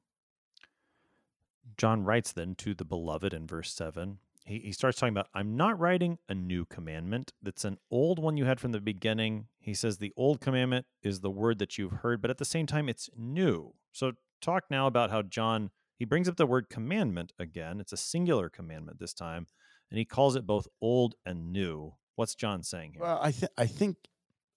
[1.77, 4.19] John writes then to the beloved in verse 7.
[4.45, 7.33] He, he starts talking about, I'm not writing a new commandment.
[7.43, 9.47] That's an old one you had from the beginning.
[9.59, 12.67] He says the old commandment is the word that you've heard, but at the same
[12.67, 13.75] time, it's new.
[13.93, 17.79] So, talk now about how John, he brings up the word commandment again.
[17.79, 19.47] It's a singular commandment this time,
[19.91, 21.95] and he calls it both old and new.
[22.17, 23.03] What's John saying here?
[23.03, 23.97] Well, I, th- I think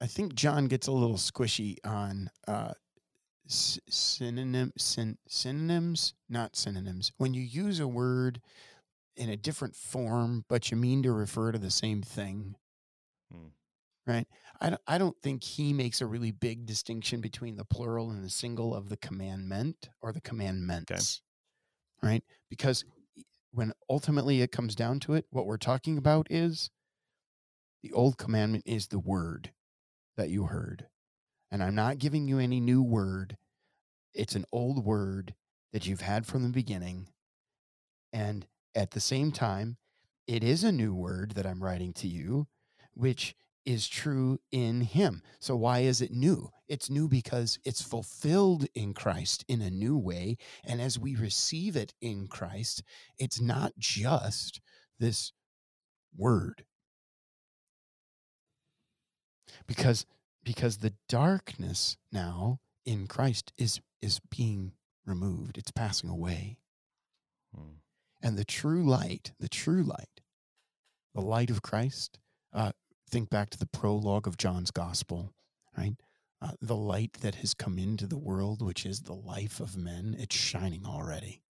[0.01, 2.73] I think John gets a little squishy on uh,
[3.47, 7.11] synonym syn- synonyms, not synonyms.
[7.17, 8.41] When you use a word
[9.17, 12.55] in a different form, but you mean to refer to the same thing,
[13.31, 13.47] hmm.
[14.05, 14.27] right?
[14.59, 18.23] I don't, I don't think he makes a really big distinction between the plural and
[18.23, 21.21] the single of the commandment or the commandments,
[22.03, 22.13] okay.
[22.13, 22.23] right?
[22.49, 22.85] Because
[23.51, 26.69] when ultimately it comes down to it, what we're talking about is
[27.81, 29.51] the old commandment is the word
[30.17, 30.87] that you heard.
[31.51, 33.37] And I'm not giving you any new word.
[34.13, 35.35] It's an old word
[35.71, 37.07] that you've had from the beginning.
[38.11, 38.45] And
[38.75, 39.77] at the same time,
[40.27, 42.47] it is a new word that I'm writing to you,
[42.93, 45.21] which is true in him.
[45.39, 46.49] So why is it new?
[46.67, 50.37] It's new because it's fulfilled in Christ in a new way.
[50.63, 52.83] And as we receive it in Christ,
[53.17, 54.61] it's not just
[54.99, 55.31] this
[56.15, 56.65] word.
[59.67, 60.05] Because
[60.43, 64.73] because the darkness now in Christ is is being
[65.05, 65.57] removed.
[65.57, 66.57] It's passing away.
[67.53, 67.77] Hmm.
[68.25, 70.21] And the true light, the true light,
[71.13, 72.17] the light of Christ,
[72.51, 72.71] uh,
[73.07, 75.31] think back to the prologue of John's gospel,
[75.77, 75.93] right?
[76.41, 80.15] Uh, the light that has come into the world, which is the life of men,
[80.17, 81.43] it's shining already.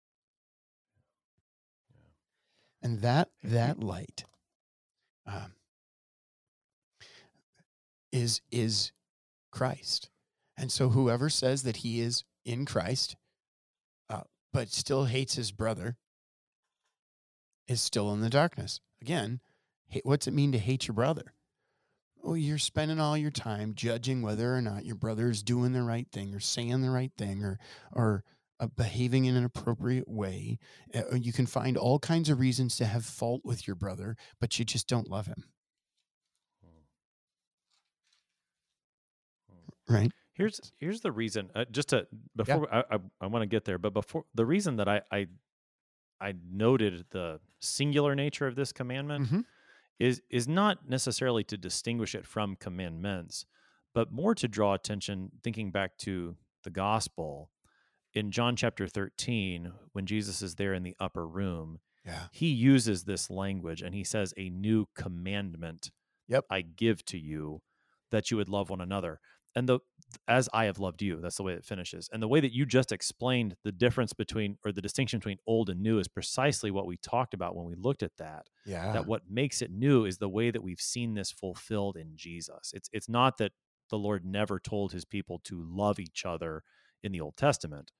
[2.82, 4.24] And that that light
[5.26, 5.52] um,
[8.10, 8.90] is is
[9.52, 10.10] Christ.
[10.56, 13.14] And so whoever says that he is in Christ,
[14.10, 14.22] uh,
[14.52, 15.98] but still hates his brother,
[17.68, 18.80] is still in the darkness.
[19.00, 19.40] Again,
[20.02, 21.32] what's it mean to hate your brother?
[22.22, 25.82] Well, you're spending all your time judging whether or not your brother is doing the
[25.82, 27.58] right thing or saying the right thing or
[27.92, 28.24] or
[28.60, 30.58] uh, behaving in an appropriate way.
[30.94, 34.58] Uh, you can find all kinds of reasons to have fault with your brother, but
[34.58, 35.44] you just don't love him.
[39.88, 40.10] Right.
[40.32, 41.50] Here's here's the reason.
[41.54, 42.82] Uh, just to before yeah.
[42.90, 45.26] I, I, I want to get there, but before the reason that I I
[46.20, 49.40] I noted the singular nature of this commandment mm-hmm.
[49.98, 53.46] is is not necessarily to distinguish it from commandments,
[53.94, 57.50] but more to draw attention, thinking back to the gospel
[58.14, 62.26] in John chapter 13, when Jesus is there in the upper room, yeah.
[62.30, 65.90] he uses this language and he says, A new commandment
[66.28, 66.44] yep.
[66.48, 67.62] I give to you
[68.10, 69.20] that you would love one another
[69.54, 69.80] and the
[70.28, 71.20] as I have loved you.
[71.20, 72.08] That's the way it finishes.
[72.12, 75.70] And the way that you just explained the difference between or the distinction between old
[75.70, 78.48] and new is precisely what we talked about when we looked at that.
[78.66, 78.92] Yeah.
[78.92, 82.72] That what makes it new is the way that we've seen this fulfilled in Jesus.
[82.74, 83.52] It's it's not that
[83.90, 86.62] the Lord never told his people to love each other
[87.02, 87.92] in the Old Testament,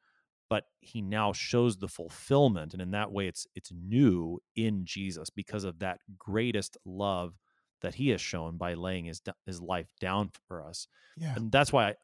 [0.48, 5.30] but he now shows the fulfillment and in that way it's it's new in Jesus
[5.30, 7.38] because of that greatest love
[7.80, 10.86] that he has shown by laying his his life down for us.
[11.16, 11.34] Yeah.
[11.36, 11.94] And that's why I,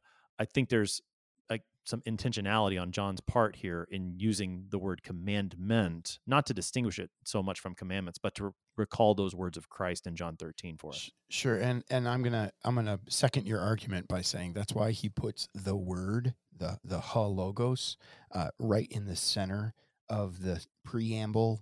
[0.41, 1.01] I think there's
[1.49, 6.99] like some intentionality on John's part here in using the word commandment, not to distinguish
[6.99, 10.37] it so much from commandments, but to re- recall those words of Christ in John
[10.37, 11.11] 13 for us.
[11.29, 11.57] Sure.
[11.57, 14.93] And and I'm going to I'm going to second your argument by saying that's why
[14.93, 17.97] he puts the word, the the ha logos
[18.33, 19.75] uh, right in the center
[20.09, 21.61] of the preamble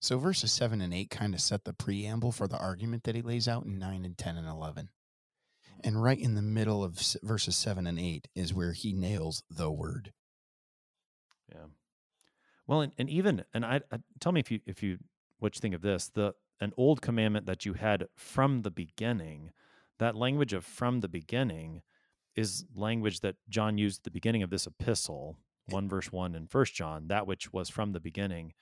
[0.00, 3.20] so verses 7 and 8 kind of set the preamble for the argument that he
[3.22, 4.88] lays out in 9 and 10 and 11.
[5.84, 9.70] And right in the middle of verses 7 and 8 is where he nails the
[9.70, 10.12] word.
[11.50, 11.66] Yeah.
[12.66, 14.98] Well, and, and even and I, I tell me if you if you
[15.38, 19.50] what you think of this, the an old commandment that you had from the beginning,
[19.98, 21.82] that language of from the beginning
[22.36, 25.36] is language that John used at the beginning of this epistle,
[25.66, 28.52] 1 verse 1 in First John, that which was from the beginning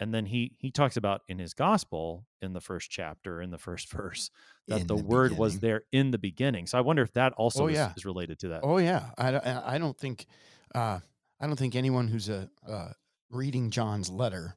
[0.00, 3.58] and then he he talks about in his gospel in the first chapter in the
[3.58, 4.30] first verse
[4.66, 6.66] that the, the, word was there in the beginning.
[6.66, 8.60] So i wonder if that also oh, is, is, related to that.
[8.62, 9.10] Oh yeah.
[9.16, 10.26] I, I don't think
[10.74, 11.00] uh,
[11.40, 12.90] i don't think anyone who's a uh,
[13.30, 14.54] reading john's letter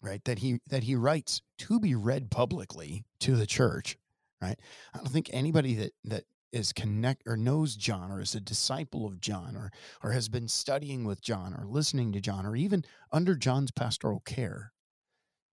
[0.00, 3.98] right that he that he writes to be read publicly to the church
[4.44, 4.58] right?
[4.92, 6.24] I don't think anybody that that
[6.54, 10.46] is connect or knows John or is a disciple of John or or has been
[10.46, 14.72] studying with John or listening to John or even under John's pastoral care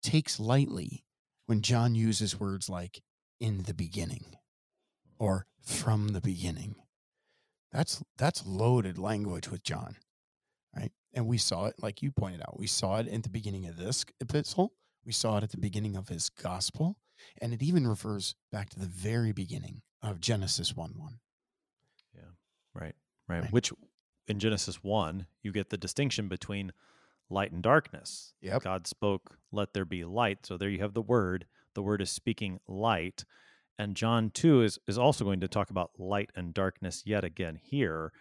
[0.02, 1.06] takes lightly
[1.46, 3.02] when John uses words like
[3.40, 4.36] in the beginning
[5.20, 6.76] or from the beginning.
[7.72, 9.98] That's that's loaded language with John,
[10.76, 10.92] right?
[11.14, 13.78] And we saw it, like you pointed out, we saw it at the beginning of
[13.78, 14.74] this epistle.
[15.06, 16.98] We saw it at the beginning of his gospel,
[17.40, 21.20] and it even refers back to the very beginning of Genesis one one.
[22.16, 22.32] Yeah,
[22.74, 22.96] right,
[23.28, 23.42] right.
[23.44, 23.52] Right.
[23.52, 23.72] Which
[24.28, 26.72] in Genesis one, you get the distinction between
[27.30, 28.34] light and darkness.
[28.42, 28.64] Yep.
[28.64, 31.46] God spoke, "Let there be light." So there you have the word.
[31.74, 33.26] The word is speaking light,
[33.78, 37.60] and John two is is also going to talk about light and darkness yet again
[37.62, 38.12] here.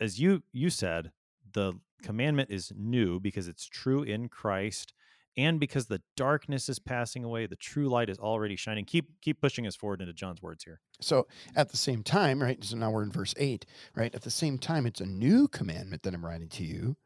[0.00, 1.12] As you you said,
[1.52, 4.92] the commandment is new because it's true in Christ.
[5.36, 8.84] And because the darkness is passing away, the true light is already shining.
[8.84, 10.80] Keep keep pushing us forward into John's words here.
[11.00, 12.62] So at the same time, right?
[12.64, 13.64] So now we're in verse eight,
[13.94, 14.12] right?
[14.14, 16.96] At the same time, it's a new commandment that I'm writing to you,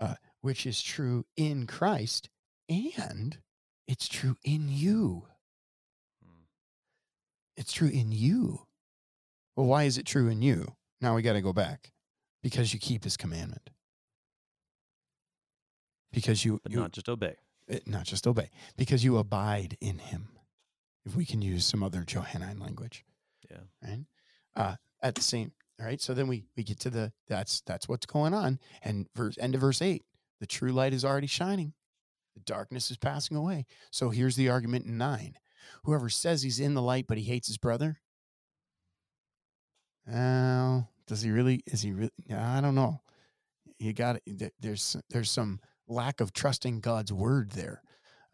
[0.00, 2.28] uh, which is true in Christ,
[2.68, 3.38] and
[3.86, 5.26] it's true in you.
[7.56, 8.66] It's true in you.
[9.54, 10.76] Well, why is it true in you?
[11.00, 11.92] Now we got to go back
[12.42, 13.68] because you keep His commandment.
[16.10, 17.36] Because you, But you not just obey.
[17.70, 20.28] Eh, not just obey, because you abide in Him.
[21.06, 23.04] If we can use some other Johannine language
[23.50, 23.58] Yeah.
[23.82, 24.04] right?
[24.54, 26.00] Uh, at the same, all right.
[26.00, 29.54] So then we we get to the that's that's what's going on, and verse end
[29.54, 30.04] of verse eight,
[30.40, 31.72] the true light is already shining,
[32.34, 33.66] the darkness is passing away.
[33.90, 35.36] So here's the argument in nine:
[35.84, 38.00] whoever says he's in the light but he hates his brother,
[40.06, 41.62] well, does he really?
[41.66, 42.10] Is he really?
[42.34, 43.00] I don't know.
[43.78, 44.52] You got it.
[44.60, 45.60] There's there's some
[45.90, 47.82] lack of trusting God's word there.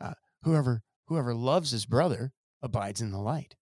[0.01, 2.33] Uh, whoever whoever loves his brother
[2.63, 3.57] abides in the light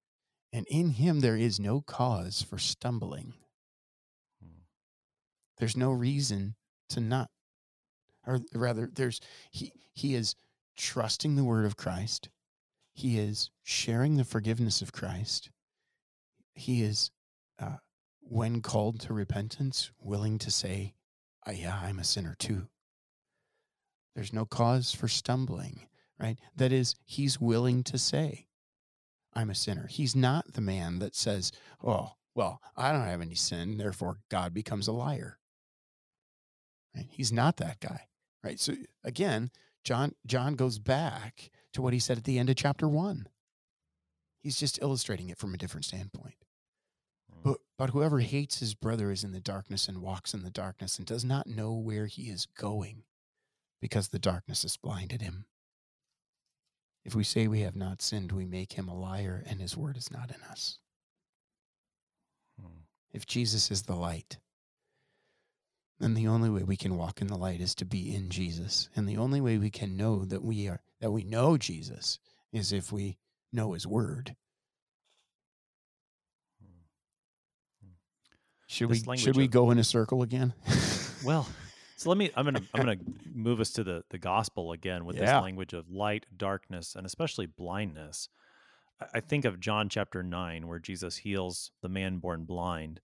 [0.55, 3.35] and in him there is no cause for stumbling.
[4.41, 4.61] Hmm.
[5.59, 6.55] There's no reason
[6.91, 7.29] to not,
[8.25, 9.21] or rather, there's
[9.51, 10.37] he he is
[10.77, 12.29] trusting the word of Christ.
[12.93, 15.51] He is sharing the forgiveness of Christ.
[16.53, 17.11] He is,
[17.59, 17.79] uh,
[18.21, 20.95] when called to repentance, willing to say,
[21.49, 22.69] "Ah, "Yeah, I'm a sinner too."
[24.15, 25.81] There's no cause for stumbling,
[26.19, 26.39] right?
[26.57, 28.47] That is, he's willing to say,
[29.35, 29.89] I'm a sinner.
[29.89, 31.51] He's not the man that says,
[31.83, 35.39] Oh, well, I don't have any sin, therefore God becomes a liar.
[36.95, 37.07] Right?
[37.11, 38.09] He's not that guy.
[38.43, 38.61] Right.
[38.61, 39.51] So again,
[39.85, 43.27] John John goes back to what he said at the end of chapter one.
[44.39, 46.37] He's just illustrating it from a different standpoint.
[47.33, 47.41] Hmm.
[47.43, 50.99] But but whoever hates his brother is in the darkness and walks in the darkness
[50.99, 53.05] and does not know where he is going
[53.85, 55.45] because the darkness has blinded him.
[57.05, 59.99] If we say we have not sinned, we make him a liar and his word
[59.99, 60.79] is not in us.
[62.59, 62.79] Hmm.
[63.13, 64.39] If Jesus is the light,
[66.01, 68.89] then the only way we can walk in the light is to be in Jesus.
[68.97, 72.19] And the only way we can know that we are that we know Jesus
[72.55, 73.19] is if we
[73.53, 74.35] know his word.
[78.67, 80.55] Should This we should we of- go in a circle again?
[81.25, 81.49] Well,
[82.05, 82.31] so let me.
[82.37, 82.63] I'm gonna.
[82.75, 82.97] I'm gonna
[83.35, 85.35] move us to the the gospel again with Yeah.
[85.37, 88.29] this language of light, darkness, and especially blindness.
[89.13, 93.01] I- think of John chapter nine, where Jesus heals the man born blind,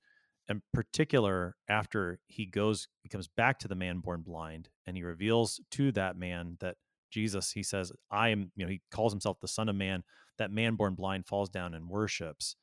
[0.48, 5.02] in particular after he goes, he comes back to the man born blind, and he
[5.02, 6.76] reveals to that man that
[7.10, 7.52] Jesus.
[7.52, 10.04] He says, "I am." You know, he calls himself the Son of Man.
[10.38, 12.56] That man born blind falls down and worships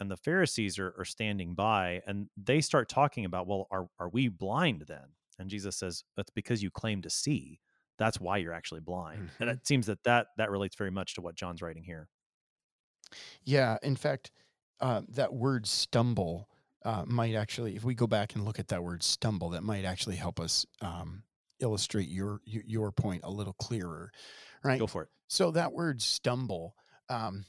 [0.00, 4.08] and the Pharisees are, are standing by and they start talking about, well, are, are
[4.08, 5.06] we blind then?
[5.38, 7.60] And Jesus says, that's because you claim to see.
[7.98, 9.30] That's why you're actually blind.
[9.40, 9.54] And Mhm.
[9.54, 12.08] it seems that, that that relates very much to what John's writing here.
[13.44, 14.30] Yeah, in fact,
[14.80, 16.48] uh, that word stumble
[16.84, 19.84] uh, might actually, if we go back and look at that word stumble, that might
[19.84, 21.22] actually help us um,
[21.60, 24.10] illustrate your, your your point a little clearer,
[24.62, 24.78] right?
[24.78, 25.08] Go for it.
[25.28, 26.74] So that word stumble,
[27.08, 27.46] um,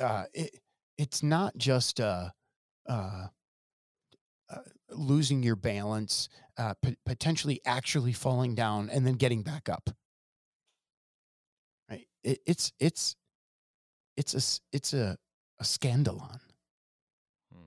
[0.00, 0.60] uh, it
[0.98, 2.30] it's not just uh,
[2.86, 3.28] uh,
[4.50, 4.58] uh,
[4.94, 9.90] losing your balance, uh, p- potentially actually falling down and then getting back up.
[11.90, 12.06] Right?
[12.22, 13.16] It, it's it's
[14.16, 15.18] it's a it's a
[15.60, 16.40] a scandalon.
[17.52, 17.66] Hmm.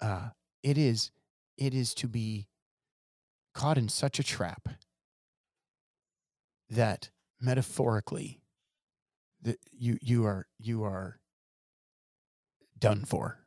[0.00, 0.28] Uh,
[0.62, 1.10] it is
[1.56, 2.48] it is to be
[3.54, 4.68] caught in such a trap
[6.70, 8.40] that metaphorically
[9.42, 11.18] that you you are you are
[12.78, 13.38] done for.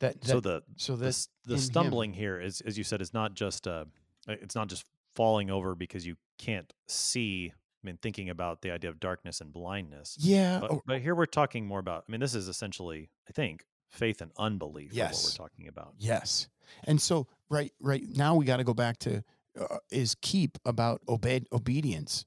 [0.00, 2.84] That, so that the so the, that s- the him- stumbling here is, as you
[2.84, 3.84] said, is not just uh,
[4.28, 4.84] it's not just
[5.14, 7.52] falling over because you can't see.
[7.82, 10.16] I mean, thinking about the idea of darkness and blindness.
[10.18, 12.04] yeah But, but here we're talking more about.
[12.08, 14.90] I mean, this is essentially, I think, faith and unbelief.
[14.92, 15.94] is what we're talking about.
[15.98, 16.48] Yes.
[16.84, 19.22] And so right right now we got to go back to
[19.58, 22.24] uh, is keep about obey obedience.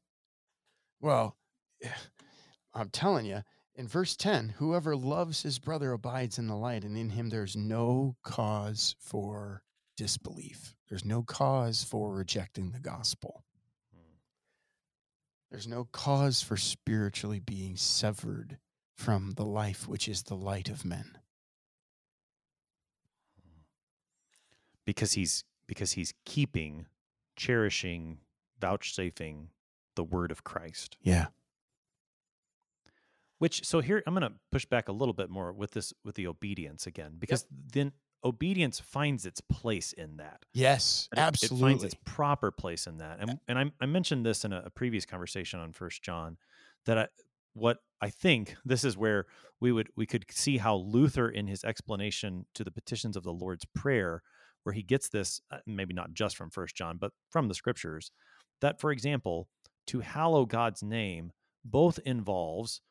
[1.00, 1.36] Well,
[2.74, 3.44] I'm telling you,
[3.76, 7.56] in verse 10, whoever loves his brother abides in the light, and in him there's
[7.56, 9.64] no cause for
[9.98, 10.76] disbelief.
[10.90, 13.44] There's no cause for rejecting the gospel.
[13.94, 14.18] Hmm.
[15.50, 18.58] There's no cause for spiritually being severed
[18.96, 21.18] from the life which is the light of men.
[24.86, 26.86] because he's because he's keeping,
[27.36, 28.20] cherishing,
[28.60, 29.50] vouchsafing
[29.96, 30.98] the word of Christ.
[31.02, 31.28] Yeah.
[33.42, 36.14] Which so here I'm going to push back a little bit more with this with
[36.14, 37.92] the obedience again because then
[38.24, 40.46] obedience finds its place in that.
[40.54, 41.58] Yes, It- absolutely.
[41.58, 43.18] It finds its proper place in that.
[43.20, 46.38] And and I, I mentioned this in a, a previous conversation on First John
[46.86, 47.08] that I
[47.54, 49.26] what I think this is where
[49.60, 53.34] we would we could see how Luther in his explanation to the petitions of the
[53.34, 54.22] Lord's Prayer,
[54.66, 58.12] where he gets this uh, maybe not just from First John, but from the scriptures,
[58.62, 59.48] that for example,
[59.88, 61.32] to hallow God's name
[61.66, 62.82] both involves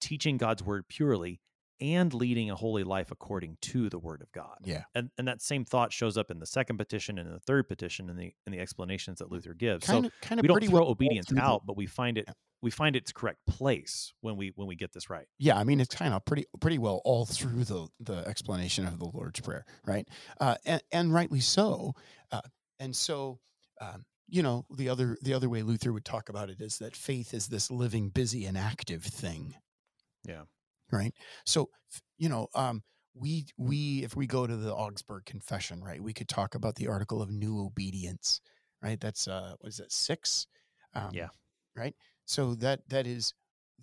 [0.00, 1.40] teaching God's word purely
[1.80, 4.82] and leading a holy life according to the word of God yeah.
[4.94, 7.68] and and that same thought shows up in the second petition and in the third
[7.68, 9.86] petition in the in the explanations that Luther gives.
[9.86, 12.24] Kind so of kind of we don't throw well obedience out, but we find it
[12.28, 12.34] Yeah.
[12.60, 15.26] we find its correct place when we when we get this right.
[15.38, 18.98] Yeah, I mean it's kind of pretty pretty well all through the the explanation of
[18.98, 20.06] the Lord's Prayer, right?
[20.38, 21.94] Uh, and and rightly so.
[22.30, 22.42] Uh,
[22.78, 23.38] and so,
[23.80, 26.94] um, you know, the other the other way Luther would talk about it is that
[26.94, 29.54] faith is this living, busy, and active thing.
[30.26, 30.42] Yeah.
[30.92, 31.14] Right.
[31.46, 31.70] So,
[32.18, 32.82] you know, um,
[33.14, 36.88] we we if we go to the Augsburg Confession, right, we could talk about the
[36.88, 38.40] article of new obedience,
[38.82, 39.00] right?
[39.00, 40.46] That's uh, what is that six?
[40.94, 41.28] Um, Yeah.
[41.76, 41.94] Right.
[42.26, 43.34] So that that is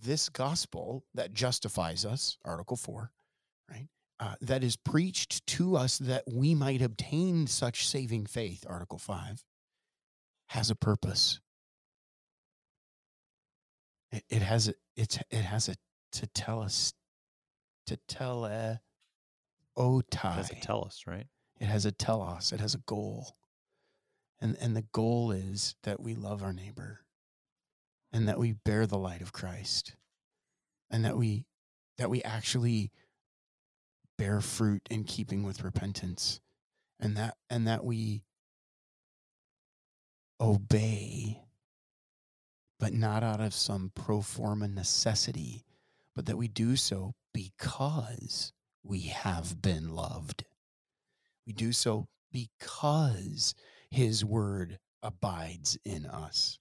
[0.02, 3.12] this gospel that justifies us, Article 4,
[3.70, 3.88] right?
[4.20, 9.44] Uh, that is preached to us that we might obtain such saving faith, Article 5,
[10.48, 11.40] has a purpose.
[14.12, 15.76] It, it has a, it's, it has a,
[16.14, 16.94] to tell us,
[17.88, 18.82] to tell a,
[20.38, 21.28] Does it tell us, right?
[21.60, 23.36] it has a telos it has a goal.
[24.40, 27.02] And and the goal is that we love our neighbor
[28.14, 29.96] and that we bear the light of christ
[30.92, 31.46] and that we
[31.98, 32.92] that we actually
[34.18, 36.40] bear fruit in keeping with repentance
[37.00, 38.24] and that and that we
[40.40, 41.42] obey
[42.80, 45.66] but not out of some pro forma necessity
[46.18, 48.52] but that we do so because
[48.84, 50.44] we have been loved.
[51.46, 53.54] We do so because
[53.92, 56.58] his word abides in us,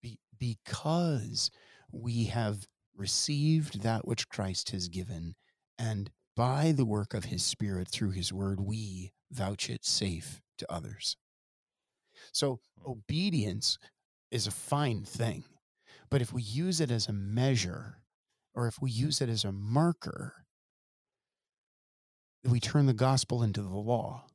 [0.00, 1.50] Be- because
[1.90, 5.34] we have received that which Christ has given,
[5.76, 10.72] and by the work of his spirit through his word, we vouch it safe to
[10.72, 11.16] others.
[12.32, 12.92] So, hmm.
[12.92, 13.76] obedience
[14.30, 15.42] is a fine thing,
[16.10, 17.96] but if we use it as a measure,
[18.54, 20.34] or if we use it as a marker,
[22.44, 24.26] we turn the gospel into the law.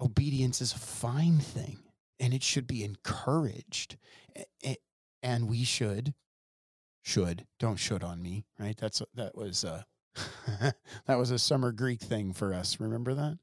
[0.00, 1.78] Obedience is a fine thing
[2.18, 3.96] and it should be encouraged.
[5.22, 6.14] And we should,
[7.02, 8.76] should, don't should on me, right?
[8.76, 9.82] That's, that was, uh,
[11.06, 12.80] that was a summer Greek thing for us.
[12.80, 13.38] Remember that?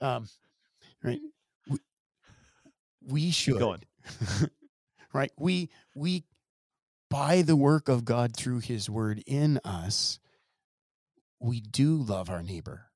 [0.00, 0.28] Um,
[1.02, 1.20] right.
[1.68, 1.78] We,
[3.06, 3.86] we should,
[5.12, 5.32] right?
[5.38, 6.24] We, we,
[7.12, 10.18] by the work of God through his word in us,
[11.38, 12.86] we do love our neighbor.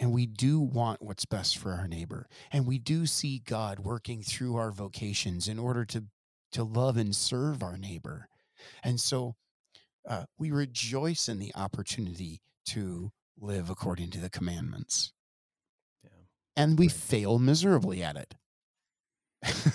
[0.00, 2.26] And we do want what's best for our neighbor.
[2.50, 6.04] And we do see God working through our vocations in order to,
[6.52, 8.28] to love and serve our neighbor.
[8.82, 9.36] And so
[10.08, 15.12] uh, we rejoice in the opportunity to live according to the commandments.
[16.02, 16.10] Yeah.
[16.56, 16.96] And we Right.
[16.96, 18.34] fail miserably at it.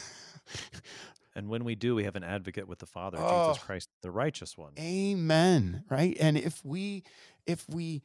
[1.36, 3.50] And when we do, we have an advocate with the Father, Oh.
[3.50, 4.74] Jesus Christ, the righteous one.
[4.80, 5.84] Amen.
[5.90, 6.16] Right.
[6.20, 7.04] And if we
[7.46, 8.04] if we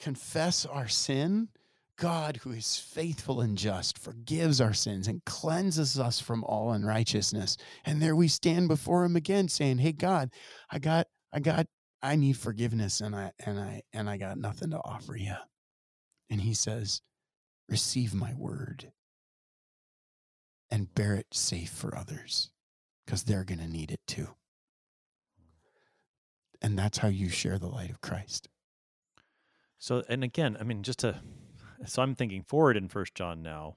[0.00, 1.48] confess our sin,
[1.96, 7.56] God, who is faithful and just, forgives our sins and cleanses us from all unrighteousness.
[7.84, 10.30] And there we stand before him again saying, Hey God,
[10.70, 11.66] I got I got
[12.02, 15.34] I need forgiveness and I and I and I got nothing to offer you.
[16.28, 17.00] And he says,
[17.68, 18.92] Receive my word
[20.70, 22.50] and bear it safe for others
[23.04, 24.28] because they're going to need it too.
[26.62, 28.48] And that's how you share the light of Christ.
[29.78, 31.20] So, and again, I mean, just to,
[31.84, 33.76] so I'm thinking forward in First John now.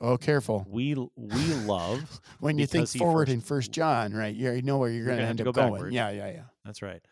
[0.00, 0.64] Oh, careful.
[0.68, 2.20] We we love.
[2.40, 4.34] When you think forward first- in First John, right?
[4.34, 5.72] You know where you're going to end up go going.
[5.74, 5.92] backward.
[5.92, 6.42] Yeah, yeah, yeah.
[6.64, 7.02] That's right.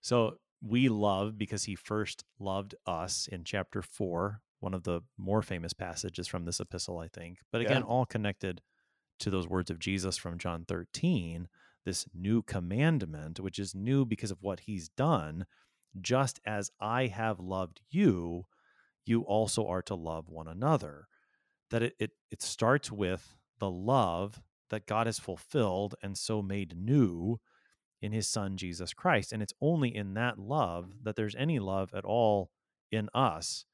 [0.00, 5.42] So we love because he first loved us in chapter four, one of the more
[5.42, 7.38] famous passages from this epistle, I think.
[7.52, 7.86] But again, Yeah.
[7.88, 8.60] all connected
[9.22, 11.48] to those words of Jesus from John 13
[11.84, 15.46] this new commandment, which is new because of what he's done.
[16.00, 18.46] Just as I have loved you,
[19.04, 21.08] you also are to love one another.
[21.70, 26.76] That it, it, it starts with the love that God has fulfilled and so made
[26.76, 27.38] new
[28.00, 29.32] in his son Jesus Christ.
[29.32, 32.50] And it's only in that love that there's any love at all
[32.90, 33.64] in us.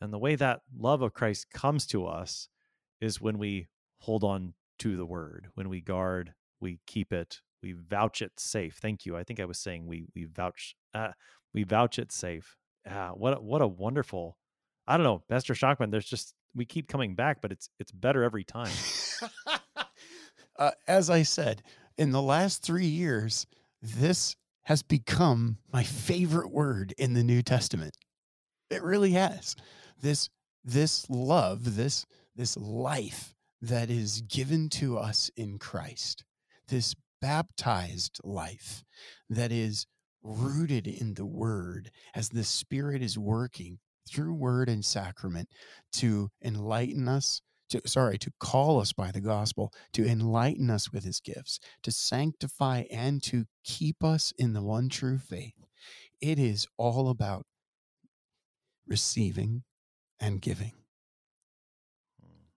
[0.00, 2.48] And the way that love of Christ comes to us
[3.00, 7.72] is when we hold on to the word, when we guard, we keep it, we
[7.72, 8.78] vouch it safe.
[8.80, 9.16] Thank you.
[9.16, 11.12] I think I was saying we we vouch uh,
[11.54, 12.56] we vouch it safe.
[12.88, 14.36] Ah, what what a wonderful.
[14.86, 15.90] I don't know, Pastor Schockman.
[15.90, 18.72] There's just we keep coming back, but it's it's better every time.
[20.58, 21.62] uh, as I said,
[21.98, 23.46] in the last three years,
[23.82, 27.96] this has become my favorite word in the New Testament.
[28.70, 29.56] It really has.
[30.00, 30.28] This
[30.64, 36.24] this love, this this life that is given to us in Christ.
[36.68, 38.84] This baptized life
[39.28, 39.86] that is
[40.22, 45.48] rooted in the word as the spirit is working through word and sacrament
[45.92, 47.40] to enlighten us
[47.70, 51.90] to sorry to call us by the gospel to enlighten us with his gifts to
[51.90, 55.54] sanctify and to keep us in the one true faith
[56.20, 57.46] it is all about
[58.86, 59.62] receiving
[60.18, 60.79] and giving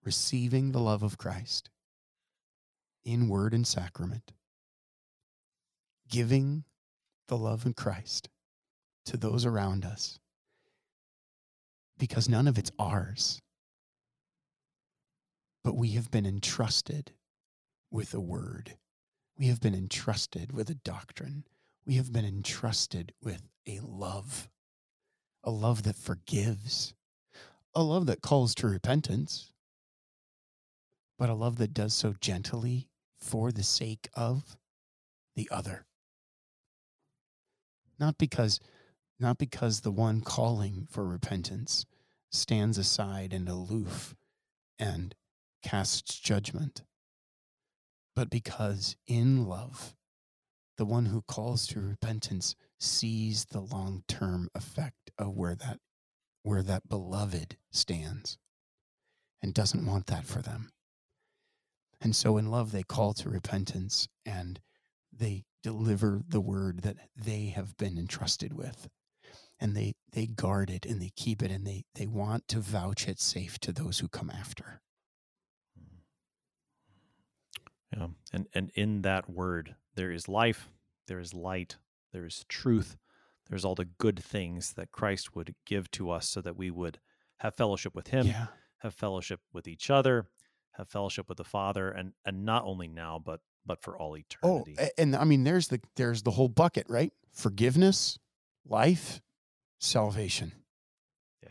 [0.06, 1.70] receiving the love of Christ
[3.06, 4.34] in word and sacrament
[6.14, 6.64] giving
[7.28, 8.30] the love of Christ
[9.06, 10.20] to those around us
[11.98, 13.42] because none of it's ours.
[15.64, 17.14] But we have been entrusted
[17.90, 18.78] with a word.
[19.38, 21.46] We have been entrusted with a doctrine.
[21.86, 24.50] We have been entrusted with a love,
[25.44, 26.94] a love that forgives,
[27.74, 29.53] a love that calls to repentance,
[31.18, 32.88] but a love that does so gently
[33.18, 34.58] for the sake of
[35.36, 35.86] the other
[38.00, 38.60] not because
[39.20, 41.86] not because the one calling for repentance
[42.30, 44.16] stands aside and aloof
[44.78, 45.16] and
[45.64, 46.84] casts judgment,
[48.16, 49.96] but because in love,
[50.78, 55.80] the one who calls to repentance sees the long term effect of where that,
[56.42, 58.38] where that beloved stands
[59.42, 60.73] and doesn't want that for them.
[62.04, 64.60] And so in love, they call to repentance and
[65.12, 68.90] they deliver the word that they have been entrusted with.
[69.60, 73.08] And they they guard it and they keep it and they they want to vouch
[73.08, 74.82] it safe to those who come after.
[75.80, 76.00] Mm.
[77.96, 80.68] Yeah and and in that word there is life
[81.08, 81.78] there is light
[82.12, 82.98] there is truth
[83.50, 87.00] there's all the good things that Christ would give to us so that we would
[87.38, 88.48] have fellowship with him yeah.
[88.80, 90.28] have fellowship with each other
[90.74, 94.16] have fellowship with the father and and not only now but but for all oh,
[94.16, 94.76] eternity.
[94.80, 97.12] Oh, and I mean, there's the there's the whole bucket, right?
[97.32, 98.20] Forgiveness,
[98.68, 99.22] life,
[99.80, 100.54] salvation.
[101.42, 101.50] Yeah,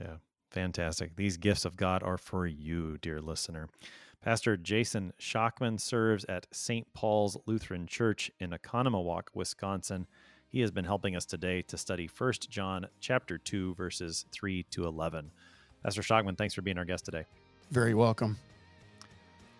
[0.00, 0.16] yeah,
[0.50, 1.16] fantastic.
[1.16, 3.68] These gifts of God are for you, dear listener.
[4.20, 6.92] Pastor Jason Schockman serves at St.
[6.92, 10.06] Paul's Lutheran Church in Oconomowoc, Wisconsin.
[10.48, 14.86] He has been helping us today to study First John chapter 2 verses 3 to
[14.86, 15.30] 11.
[15.84, 17.24] Pastor Schockman, thanks for being our guest today.
[17.70, 18.38] Very welcome.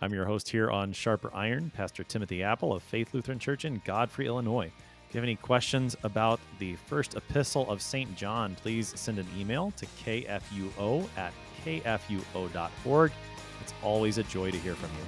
[0.00, 3.82] I'm your host here on Sharper Iron, Pastor Timothy Appel of Faith Lutheran Church in
[3.84, 4.70] Godfrey, Illinois.
[5.08, 8.14] If you have any questions about the first epistle of St.
[8.14, 11.32] John, please send an email to kfuo at
[11.64, 13.12] kfuo.org.
[13.60, 15.04] It's always a joy to hear from you.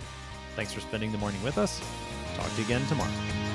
[0.57, 1.81] Thanks for spending the morning with us.
[2.35, 3.50] Talk to you again tomorrow.